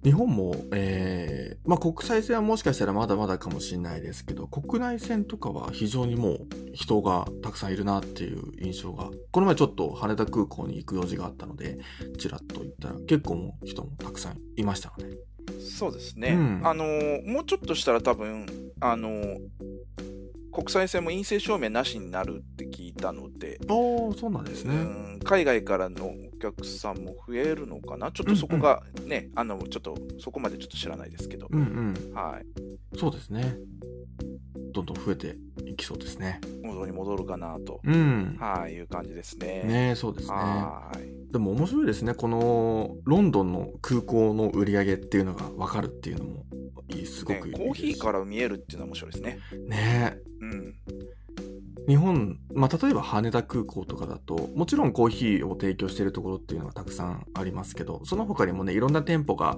[0.05, 11.79] 日本も、えーまあ、国際線はもしかしたらまだまだかもしれないですけど、国内線とかは非常にもう人がたくさんいるなっていう印象が、この前ちょっと羽田空港に行く用事があったので、
[12.19, 15.17] ちらっと行ったら結構もう人もたくさんいましたので、い。
[15.59, 16.33] そうですね。
[16.33, 18.45] うんあのーもうちょっとしたら多分、
[18.81, 19.37] あのー
[20.53, 24.75] 国際線も陰性証明なしになるって聞いたので、そうなんですね。
[24.75, 32.13] うん海外からのお客さんも増えるのかな、ちょっとそこがね、あのちょっとそこまでちょっと知らないですけど、うんうん。
[32.13, 33.57] はい、そうですね。
[34.73, 36.41] どんどん増えていきそうですね。
[36.63, 38.37] 元に戻るかなと、うん。
[38.39, 39.63] はい、いう感じですね。
[39.63, 40.35] ねえそうですね。
[40.35, 42.13] はいでも面白いですね。
[42.13, 46.45] このロンドンの空港の売り上げっていうのが分かるっていうのも
[46.87, 47.65] いい、すごねくいいです。
[47.65, 49.39] コーヒーから見えるっていうのは面白いですね。
[49.67, 50.75] ねうん、
[51.41, 51.54] え
[51.87, 59.57] 日本、まあ、例えば羽田空港とかだと、もちろんコーヒーを提供しているところっていうのはたくさんありますけど、その他にもね、いろんな店舗が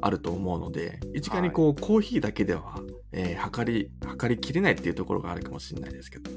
[0.00, 2.80] あると思うので、一概にこう、コーヒーだけでは、
[3.12, 6.30] えー測り、測りきれないっていうところがあるかもしれないですけど、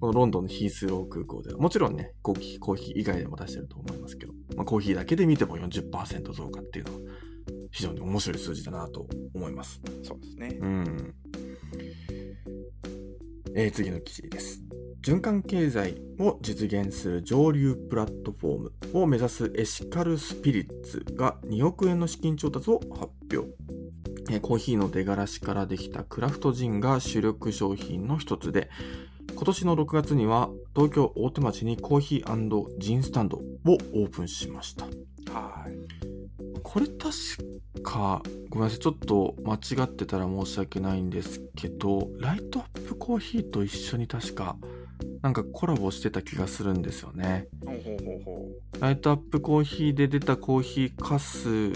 [0.00, 7.00] このロンドンのヒースロー空港では、もちろんね、コーヒー、コーヒー以外でも出してると思いますけど、まあ、コーヒーだけで見ても40%増加っていうのは、
[7.70, 9.80] 非常に面白い数字だなと思います。
[10.02, 10.58] そうですね。
[10.60, 11.14] うん。
[13.60, 14.62] えー次の記事です。
[15.02, 18.58] 循環経済を実現する上流プラットフォー
[18.92, 23.48] ムを目指すエシカルスピリッツが2億円の資金調達を発表。
[24.30, 28.70] えーコーヒーの出がらしからできたクラフトジンが主力商品の一つで、
[29.34, 34.84] 今年の6月には東京大手町にコーヒージンスタンドをオープンしました。
[34.84, 36.17] はい。
[36.62, 44.56] これ確か、ごめんなさい、ちょっと間違ってたら申し訳ないんですけど、ライトアップコーヒーと一緒に確か、
[45.22, 47.48] なんかコラボしてた気がするんですよね。
[47.64, 48.48] ほうほうほうほ
[48.80, 51.72] ライトアップコーヒーで出たコーヒーかす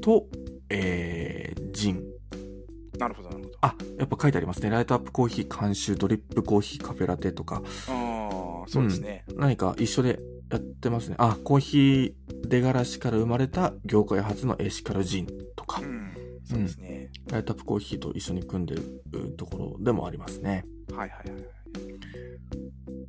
[0.00, 0.26] と、
[0.70, 1.98] えー、ジン。
[1.98, 2.98] う。
[2.98, 3.56] なるほど、なるほど。
[3.60, 4.70] あ、やっぱ書いてありますね。
[4.70, 9.24] ライトアップコーヒー監修、ドリップコーヒーカフェラテとか、ああ、そうですね。
[9.34, 11.16] 何か一緒でやってますね。
[11.18, 15.26] あ、コーヒー出がらしから生まれた業界初のエシカルジン
[15.56, 17.10] とかう、ん、そうですね。
[17.30, 20.64] ライトアップコーヒーと一緒に組んでるうんところでもありますね。
[20.94, 21.42] はいはいはい。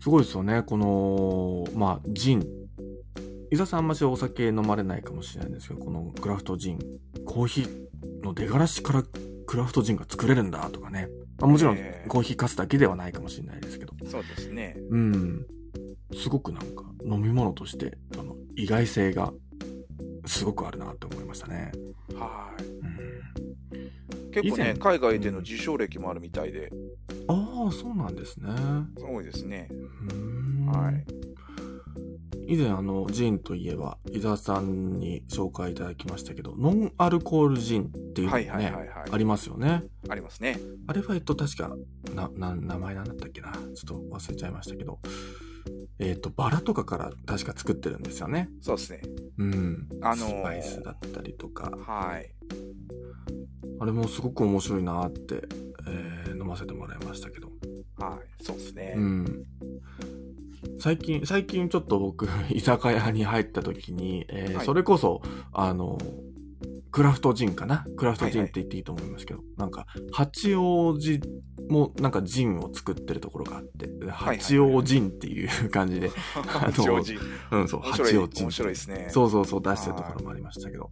[0.02, 0.64] すごいですよね。
[0.64, 2.46] この、まあ、ジン。
[3.52, 6.80] 伊沢さんあんましお酒飲まれないかもしれないんですけど、このクラフトジン。
[7.26, 9.04] コーヒーの出がらしから
[9.46, 11.10] クラフトジンが作れるんだとかね。
[11.40, 13.94] まあ、もちろんええコーヒーかすだけではないかもしれないですけど。
[14.06, 14.78] そうですね。
[14.90, 15.46] うん。
[16.14, 19.34] すごくなんか飲み物として、その意外性が
[20.26, 21.72] すごくあるなと思いましたね。
[22.16, 22.64] はい。
[22.64, 26.72] うん、結構ね、海外での受賞歴もあるみたいで、
[27.28, 28.50] ああ、そうなんですね。
[29.02, 29.70] 多いですね。
[30.72, 31.30] はい。
[32.50, 40.60] 以前あのジンといえば伊沢さんに紹介いただきましたけどノンアルコールジンっていうのがね、はいはいはいはいありますよねありますね。
[40.88, 41.70] あれはえっと確か
[42.16, 44.98] なな名前なんだったっけなちょっと忘れちゃいましたけど
[46.00, 49.02] えっ、とバラとかから確か作ってるんですよねそうですね。
[49.38, 52.32] うんあのースパイスだったりとかはい。
[53.82, 55.42] あれもすごく面白いなって、
[55.88, 57.50] えー飲ませてもらいましたけど
[57.98, 58.44] はい。
[58.44, 58.94] そうですね。
[58.96, 59.46] うん
[60.80, 65.98] 最近、最近ちょっと僕、 居酒屋に入った時に、えーはいそれこそ、あの、
[66.92, 67.86] クラフトジンかな？
[67.98, 71.20] クラフトジンって言っていいと思いますけど、なんか、八王子
[71.70, 77.20] もなんかジンを作ってるところがあって、はいはい八王ジンっていう感じで、 あのジョージ。
[77.52, 78.46] うん、そう、八王ジン。
[78.46, 79.08] 面白いですね。
[79.10, 80.90] そうそうそう、出してるところもありましたけど。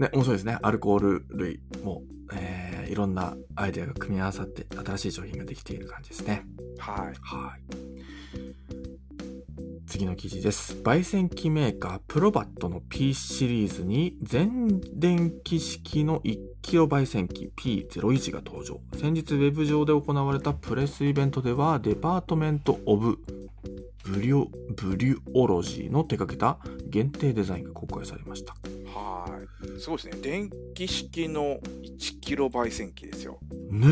[0.00, 0.58] ね、面白いですね。
[0.62, 2.02] アルコール類も、
[2.32, 6.46] えーいろんなアイデアが組み合わさって新しい商品ができている感じですね。
[6.78, 7.14] はい。
[7.20, 8.97] はい。
[9.88, 10.74] 次の記事です。
[10.84, 18.80] 焙煎機メーカープロバットの P シリーズに全電気式の1キロ焙煎機 P01 が登場。
[18.94, 23.18] 先日ウェブ上で行われたプレスイベントでは Department of
[24.04, 28.54] Brew Brewology の手掛けた限定デザインが公開されました。
[28.94, 29.26] は
[29.76, 29.80] い。
[29.80, 30.18] すごいですね。
[30.22, 33.38] 電気式の1キロ焙煎機ですよ。
[33.70, 33.86] ね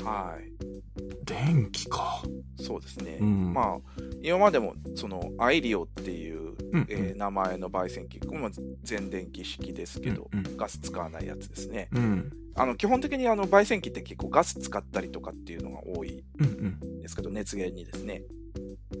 [0.00, 1.24] え、はい。
[1.24, 2.22] 電気か。
[2.56, 3.18] そうですね。
[3.20, 3.52] うん。
[3.52, 8.50] まあ、今までも、その、アイリオっていう、うんえー名前の焙煎機、これも
[8.82, 11.88] 全電気式ですけど、うんうんガス使わないやつですね。
[11.92, 12.32] うん。
[12.54, 16.98] あの基本的にあの焙煎機って結構ガス使ったりとかっていうのが多いうんうん。
[16.98, 18.22] んですけど、熱源にですね。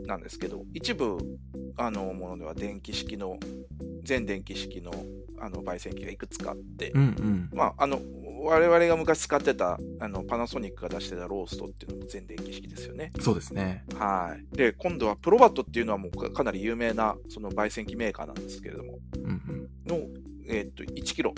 [0.06, 1.18] なんですけど、一部
[1.76, 3.38] あのものでは電気式の、
[4.02, 4.92] 全電気式の
[5.38, 7.50] あの焙煎機がいくつかあって、うんうん。
[7.52, 8.00] まあ、あの
[8.44, 13.12] 我々が昔使ってたあのパナソニックが出してたローストっていうのも全電気式ですよね。
[13.20, 13.84] そうですね。
[13.96, 14.56] はい。
[14.56, 19.68] で、今度はプロバットっていうのはもうかかなり有名なその焙煎機メーカーなんですけれども、うんうん。
[19.86, 20.06] の、
[20.46, 21.32] えーっと1キロ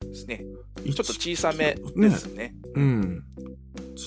[0.00, 0.44] ですね。
[0.84, 2.54] ちょっと小さめですね。
[2.74, 3.24] うん。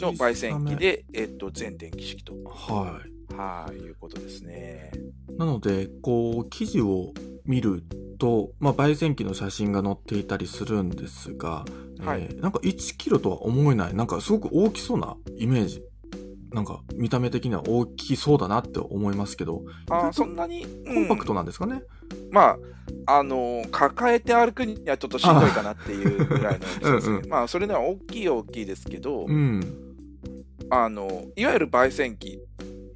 [0.01, 2.41] の焙煎機で、えーっと全電気式と、め。
[2.43, 3.16] はい。
[3.38, 4.91] はい、いうことですね。
[5.38, 7.13] なので、こう、記事を
[7.45, 7.83] 見る
[8.17, 11.65] と、まあ、焙煎機の写真が載っていたりするんですが、
[11.99, 15.83] はいえーなんか1キロとは思えない、なんかすごく大きそうなイメージ。
[16.53, 21.81] なんか見た目的には大きそうだなって思いますけど、あそんなに、コンパクトうんなんですかね？
[22.31, 22.57] ま
[23.05, 29.61] あ、あのー抱えて歩くにはちょっとしんどいかなっていう ぐらいの大きさですねうんうまあ、それでは大きいは大きいですけど、うん。
[30.69, 32.39] あのいわゆる焙煎機、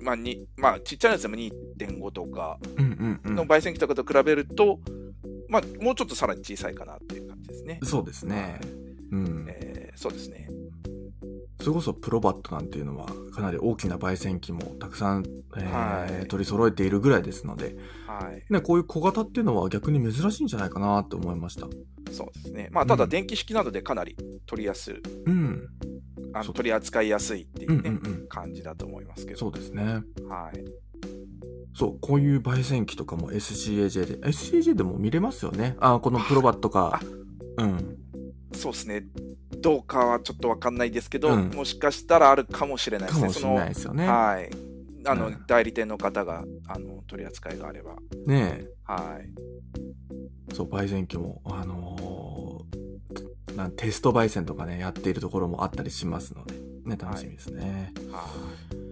[0.01, 2.59] まあにまあ、ちっちゃいやつでも2.5とか。
[3.23, 4.79] の焙煎機とかと比べると、
[5.47, 7.79] まあ、もうちょっとさらに小さいかなっていう感じですね。
[7.83, 8.59] そうですね。
[9.11, 9.45] うん。
[9.49, 10.47] えーそうですね。
[11.59, 15.25] それこそプロバットなんていうのはかなり大きな焙煎機もたくさん、
[15.55, 17.75] えーはい取り揃えているぐらいですので、
[18.07, 18.51] はい。
[18.51, 21.67] ね、こういう小型っていうのは逆に珍しいんじゃないかなって思いました。
[22.11, 22.69] そうですね。
[22.71, 24.15] まあ、ただうん電気式なのでかなり
[24.47, 25.67] 取りやすい、うん。
[26.33, 28.27] あの取り扱いやすいっていうね、うんうんうん。
[28.27, 29.39] 感じだと思いますけど。
[29.39, 29.83] そうですね。
[29.83, 30.65] はい。
[31.73, 35.75] そう、こういう焙煎機とかも SCAJ で、SCAJ でも見れますよね。
[35.79, 37.01] あ、このプロバットか。
[37.57, 37.97] うん。
[38.53, 39.05] そうですね。
[39.61, 43.21] どうかはちょっとわかんないですけど、うんもしかしたらあるかもしれないですね。
[43.21, 44.07] かもしれないですよね。
[44.07, 44.70] はい。
[45.05, 47.95] あの、うん代理店の方があの取り扱いがあれば。
[48.25, 49.29] ねはい。
[50.51, 50.55] え。
[50.55, 52.41] そう、焙煎機も、あのー
[53.55, 57.93] なんテスト焙煎とかね、やっているところもあったりしますので、ね、楽しみですね。
[58.11, 58.25] は
[58.77, 58.91] い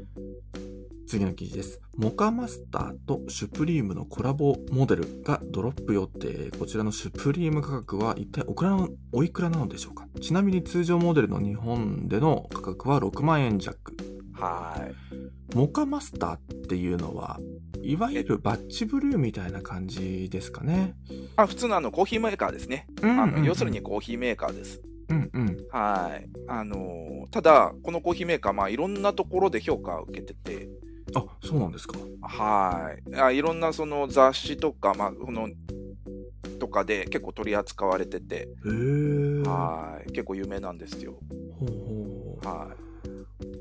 [1.09, 1.81] 次の記事です。
[1.97, 6.51] モカマスターとシュプリームのコラボモデルがドロップ予定。
[6.59, 8.45] こちらのシュプリーム価格は一体
[9.11, 13.97] おいくらなのでしょうかちなみに通常モデルの日本での価格は6万円弱。
[14.39, 15.55] はい。
[15.55, 17.39] モカマスターっていうのは、
[17.81, 20.95] いわゆるバッチブルーみたいな感じですかね。
[21.35, 22.87] あ普通のあのコーヒーメーカーですね。
[23.01, 24.81] うんあの要するに、コーヒーメーカーです。
[25.09, 25.57] うんうん。
[25.71, 26.29] はい。
[26.47, 30.67] あのーただ、このコーヒーメーカー、まあ、いろんなところで評価を受けてて、
[31.15, 31.97] あ、そうなんですか。
[32.21, 33.15] はい。
[33.15, 35.49] あいろんなその雑誌とか、まあ、この、
[36.59, 39.41] とかで結構取り扱われてて、へえ。
[39.47, 40.11] はい。
[40.11, 41.19] 結構有名なんですよ。
[41.59, 42.71] ほうほうは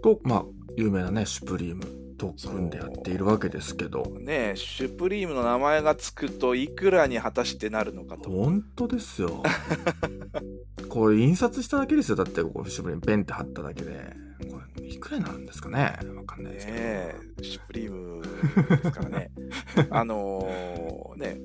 [0.02, 0.44] と、まあ、
[0.78, 1.82] 有名なね、シュプリーム
[2.16, 4.12] と組んでやっているわけですけど。
[4.20, 4.22] い。
[4.22, 8.30] ねえシュプリームの名前がつくと、いくらに果たしてなるのかと。
[8.30, 9.42] 本当ですよ。
[10.88, 12.16] これ印刷しただけですよ。
[12.16, 14.14] だって、ここ、シュプリームペンって貼っただけで。
[14.48, 15.98] これ、いくらなんですかね？
[16.14, 16.78] わかんないですけど。
[16.78, 19.32] ねえシュプリームですからね。
[19.90, 21.40] あのーね、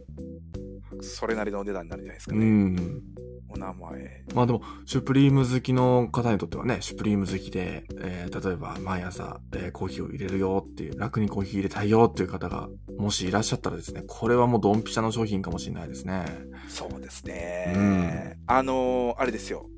[1.01, 2.45] それなりのお値段になるんじゃないですかうね。
[2.45, 3.01] ん。
[3.49, 4.23] お名前。
[4.33, 12.67] まあでも、シュプリーム好きの方にとってはね、シュプリーム好きで、えー例えば毎朝、えーコーヒーを入れるよっていう、楽にコーヒー入れたいよっていう方が、
[12.97, 16.25] もしいらっしゃったらですね、これはもうドンピシャの商品かもしれないですね。
[16.67, 17.73] そうですね。
[17.75, 19.69] うんあのーあれですよ。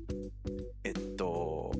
[0.84, 1.72] えっと、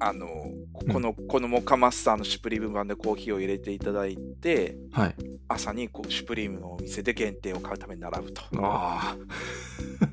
[0.00, 5.14] あのーこの、このモカマスターのシュプリーム版でコーヒーを入れていただいて、はい。
[5.48, 8.42] 朝にこうシュプリームのお店で限定を買うために並ぶと。
[8.58, 9.16] あ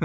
[0.00, 0.04] あ。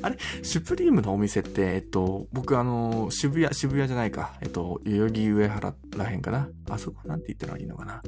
[0.00, 0.18] はい。
[0.44, 4.38] シュプリームのお店って、えっと、僕あの、渋谷、渋谷じゃないか。
[4.42, 6.48] えっと、代々木上原らへんかな。
[6.70, 8.02] あそこなんて言ったらいいのかな。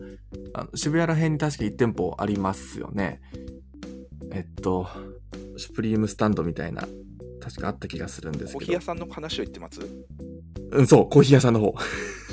[0.54, 3.20] あの渋谷らへんに確か1店舗ありますよね。
[4.32, 4.86] えっと、
[5.56, 6.86] シュプリームスタンドみたいな、
[7.40, 8.80] 確かあった気がするんですけどコーヒー屋。
[8.80, 9.80] さんの話を言ってます？
[10.72, 11.74] うん、そう、コーヒー屋さんの方。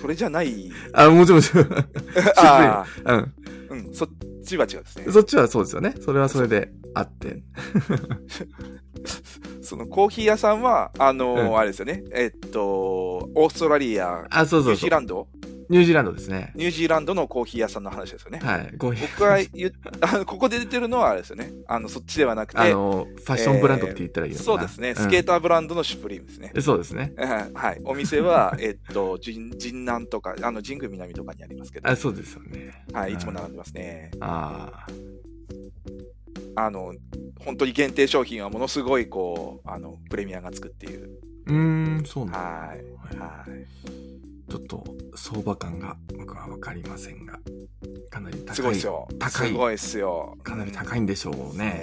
[0.01, 0.71] それじゃない。
[0.93, 1.69] あ、もちろん、もちろん。
[2.37, 3.11] あうん。
[3.11, 3.27] あ、
[3.71, 4.09] うん、そっ
[4.45, 5.05] ちは違うですね。
[5.11, 5.95] そっちはそうですよね。
[6.01, 7.41] それはそれであって。
[9.61, 12.03] そのコーヒー屋さんは、あのーうんあれですよね。
[12.13, 14.75] えっと、オーストラリア、あ、そうニューそうそう。
[14.77, 15.27] ジーランド？
[15.69, 16.51] ニュージーランドですね。
[16.55, 18.39] ニュージーランドのコーヒー屋さんの話ですよね。
[18.39, 18.73] はい。
[18.77, 21.51] 僕が言っあのここで出てるのはあれですよね。
[21.67, 24.45] あのそっちではなくて、あの、ファッションブランドって言ったらいいのかな。
[24.45, 26.51] そうですね、スケーターブランドのシュプリームですね。
[26.53, 27.13] うんそうですね。
[27.53, 32.83] はい、お店は、 えっと、神神南とか、あの神宮南とかにありますけど、あ、そうですよね。
[32.93, 34.11] はい、いつもうん並んでますね。
[34.19, 34.87] ああ。
[36.55, 36.93] あの、
[37.39, 41.19] 本当に限定商品はものすごい、こう、あの、プレミアがつくっていう。
[41.45, 42.39] うーん、そうなんだ。
[42.39, 43.17] はい。
[43.17, 44.16] はい。
[44.49, 44.83] ちょっと
[45.15, 47.39] 相場感が僕はわかりませんが、
[48.09, 48.55] かなり高い。
[48.55, 49.07] すごいですよ。
[49.19, 50.37] 高いすごいですよ。
[50.43, 51.65] かなり高いんでしょうね。
[51.65, 51.73] ね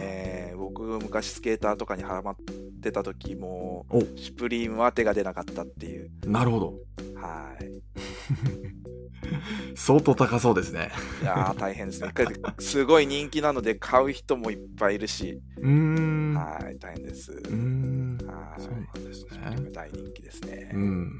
[0.50, 2.36] え僕昔スケーターとかにハマっ
[2.82, 6.74] てた時もおシュプリームは手が出なかったっていうなるほど。
[7.20, 7.70] はい
[9.76, 10.90] 相当高そうですね。
[11.20, 12.12] いやー大変ですね
[12.58, 16.34] すごい人気なので買う人もいっぱいいるしうーん。
[16.34, 18.18] はい大変ですうーん。
[18.26, 19.56] はいそうなんですね。
[19.60, 21.18] ム大人気ですねうん。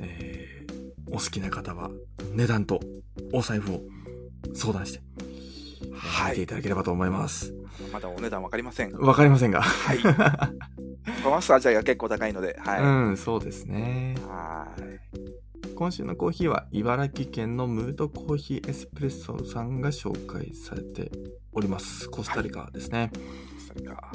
[0.00, 1.90] えー、お好きな方は
[2.32, 2.80] 値段と
[3.32, 3.80] お財布を
[4.54, 5.00] 相談して、
[5.92, 7.54] はい見ていただければと思います。
[7.92, 9.62] まだお値段わかりませんわかりませんが。
[9.62, 9.98] はい
[11.22, 14.14] コマスター自体が結構高いのではい、うん、そうですね。
[14.26, 15.00] はい
[15.74, 21.10] 今週のコーヒーは茨城県のムードコーヒーエスプレッソさんが紹介されて
[21.52, 22.10] おります。
[22.10, 23.10] コスタリカですね。
[23.14, 24.12] コスタリカ。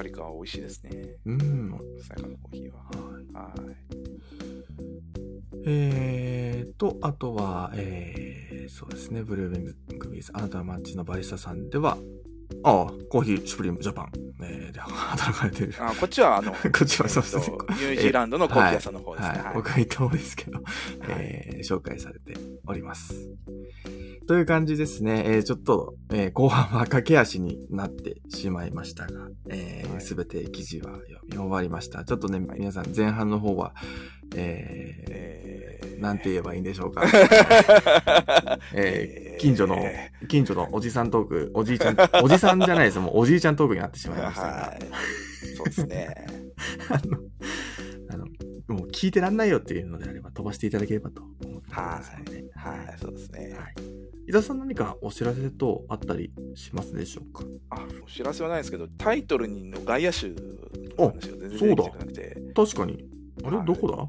[0.00, 0.08] はい。
[0.08, 0.90] コスタリカは美味しいですね。
[1.26, 1.70] うん。
[1.70, 2.78] コスタリカのコーヒーは。
[2.78, 3.66] はい。
[3.66, 3.76] はい。
[5.66, 11.98] えーと、あとは、えー、そうですね、ブルーウィングビーズ、あなたの街のバリスタさんでは、
[12.62, 15.74] ああ、コーヒーシュプリームジャパン、えー、で働かれてる。
[15.78, 19.28] あ、こっちは、あの、 こっちはそうですねえっとニュージーランドのコーヒー屋さんの方ですね。
[19.30, 19.44] はい。
[19.44, 20.60] はい僕が言った方ですけど、
[21.08, 22.34] えー紹介されて
[22.66, 23.28] おります。
[24.26, 25.24] という感じですね。
[25.26, 32.04] えーちょっと、えー後半は駆け足になってしまいましたが、えはいすべて記事は読み終わりました。
[32.04, 33.74] ちょっとね、はい皆さん前半の方は、
[34.36, 37.04] えーえーなんて言えばいいんでしょうか。
[38.74, 42.98] えー近所のえ近所のおじさんトーク、おじいちゃん、 おじさんじゃないです。
[42.98, 44.78] もうおじいちゃんトークになってしまいました。
[45.56, 46.14] そうですね。
[46.90, 47.18] あの、
[48.10, 48.26] あの、
[48.76, 52.44] もう聞いてらんないよっていうのであれば飛ばしていただければと思ってますので。
[52.54, 53.54] はい、そうですね。
[53.58, 53.74] はい。
[54.28, 57.44] 伊田さん何かお知らせ等あったりしますでしょうか？
[57.70, 60.28] あ、お知らせはないですけど、タイトルにの外野手
[60.98, 63.04] の話が全然出てきてなくて、確かに。
[63.44, 63.56] あれ？
[63.56, 64.08] はいどこだ？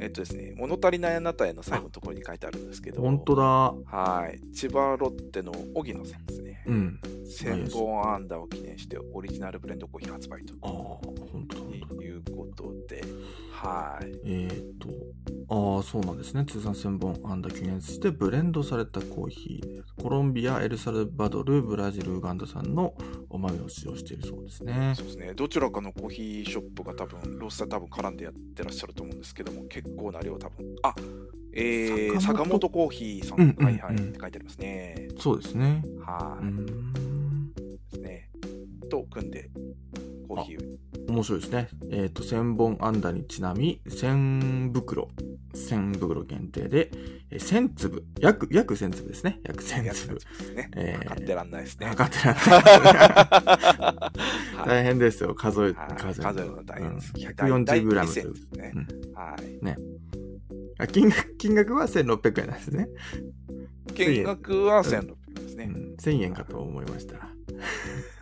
[0.00, 3.42] えっとですね、物足りないあなたへの最後のところに書いてあるんですけど、本当だ。
[3.44, 4.40] はい。
[4.54, 6.64] 千葉ロッテの荻野さんですね。
[6.66, 7.00] うん。
[7.26, 12.02] 1000本安打を記念してオリジナルブレンドコーヒー発売とああ、本当だ、本当だ。
[12.02, 13.02] いうことで、
[13.50, 14.06] はい。
[14.24, 14.88] えーと、
[15.48, 16.44] ああ、そうなんですね。
[16.44, 20.02] 通算1000本安打記念してブレンドされたコーヒー。
[20.02, 22.94] コロンビア、エルサルバドル、ブラジル、ウガンダ産の
[23.30, 24.94] お豆を使用しているそうですね。
[24.96, 25.34] そうですね。
[25.34, 30.66] どちらかのコーヒーショップが多分、ロースター多分絡んでやってらっしゃると思うんですけども、結構な量多分。
[30.82, 30.94] あ、
[31.54, 33.40] えー、坂本コーヒーさん。
[33.40, 33.94] うんうんうんはいはい。
[33.94, 35.08] って書いてありますね。
[35.18, 35.82] そうですね。
[36.04, 36.46] はい。
[37.66, 38.30] ですね。
[38.90, 39.50] と組んで、
[40.28, 41.68] コーヒー面白いですね。
[41.90, 45.08] えっ、と、1000本安打にちなみ、1000袋、
[45.54, 46.90] 1000袋限定で、
[47.30, 49.40] えー1000粒、約、約1000粒ですね。
[49.44, 50.18] 約1000やつ粒。
[50.54, 50.70] ね。
[50.76, 51.86] えー測ってらんないですね。
[51.86, 52.44] 測ってらんない。
[52.46, 54.12] は
[54.66, 55.34] い大変ですよ。
[55.34, 57.12] 数え、はい数え数えるの大変です。
[57.14, 58.72] うん 140g 大といね。
[58.74, 59.62] うんはい。
[60.78, 62.88] あ金額金額は1600円なんですね。
[63.94, 65.64] 金額は1600円ですね。
[65.64, 67.28] うん、1000円かと思いました。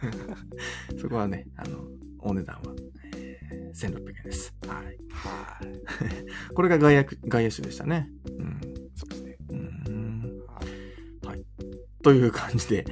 [1.00, 1.84] そこはね、あの、
[2.18, 2.74] お値段は、
[3.70, 4.54] えー1600円です。
[4.66, 4.84] はい。
[4.84, 4.94] はい。
[6.54, 8.10] これが外野外野手でしたね。
[8.26, 8.60] うん。
[8.94, 9.36] そうですね。
[9.50, 10.42] うん
[11.24, 11.44] はい
[12.02, 12.84] という感じで、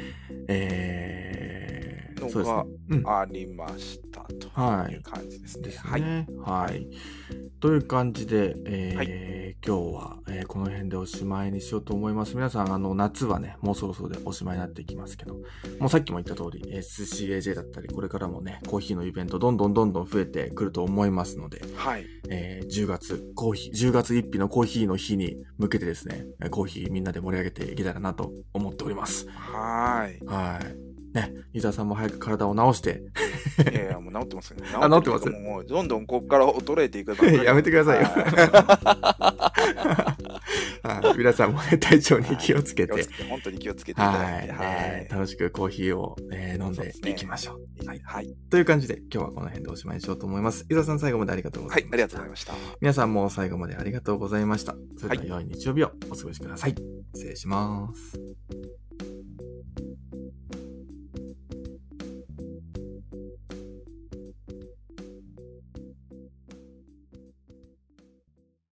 [0.48, 2.66] えー、のそうですねが。
[2.90, 3.20] うん。
[3.20, 5.72] ありましたとはいいう感じですね。
[5.78, 6.02] はい。
[6.02, 6.26] ね。
[6.44, 6.88] はい。
[7.60, 12.36] という感じで、えーはい今日は、えーこの辺でおしまいにしようと思います。
[12.36, 15.34] 皆さん、あの、夏はね、もうそろそろでおしまいになっていきますけど、
[15.80, 22.06] もうさっきも言った通り、SCAJ だったり、これからもね、コーヒーのイベント、どんどんどんどん増えてくると思いますので、はい。
[22.30, 29.26] えー10月、コーヒー、10月1日のコーヒーの日に向けてですね、えーコーヒーみんなで盛り上げていけたらなと思っております。
[29.28, 30.24] はい。
[30.26, 30.87] はい。
[31.14, 33.02] ね、伊沢さんも早く体を治して、
[33.70, 34.68] いやいや、もう治ってますよね。
[34.74, 35.30] あ治ってます？
[35.30, 40.16] もうどんどんここから衰えていくやめてくださいよは
[40.82, 44.54] はい皆さんもね、体調に気をつけて気をつ、けて本当に気をつけていたはい、だいて。
[44.60, 47.86] えー楽しくコーヒーを、えー飲んでいきましょう。
[47.86, 48.00] はい。
[48.04, 48.34] はい。
[48.50, 50.64] という感じで、今日はこの辺でおしまいにしようと思います。
[50.70, 51.86] 伊沢さん最後までありがとうござました。
[51.86, 52.54] はいい、ありがとうございました。
[52.80, 54.76] 皆さんも最後までありがとうございました。
[54.98, 56.74] それでは良い日曜日をお過ごしください。
[57.14, 58.18] 失礼します。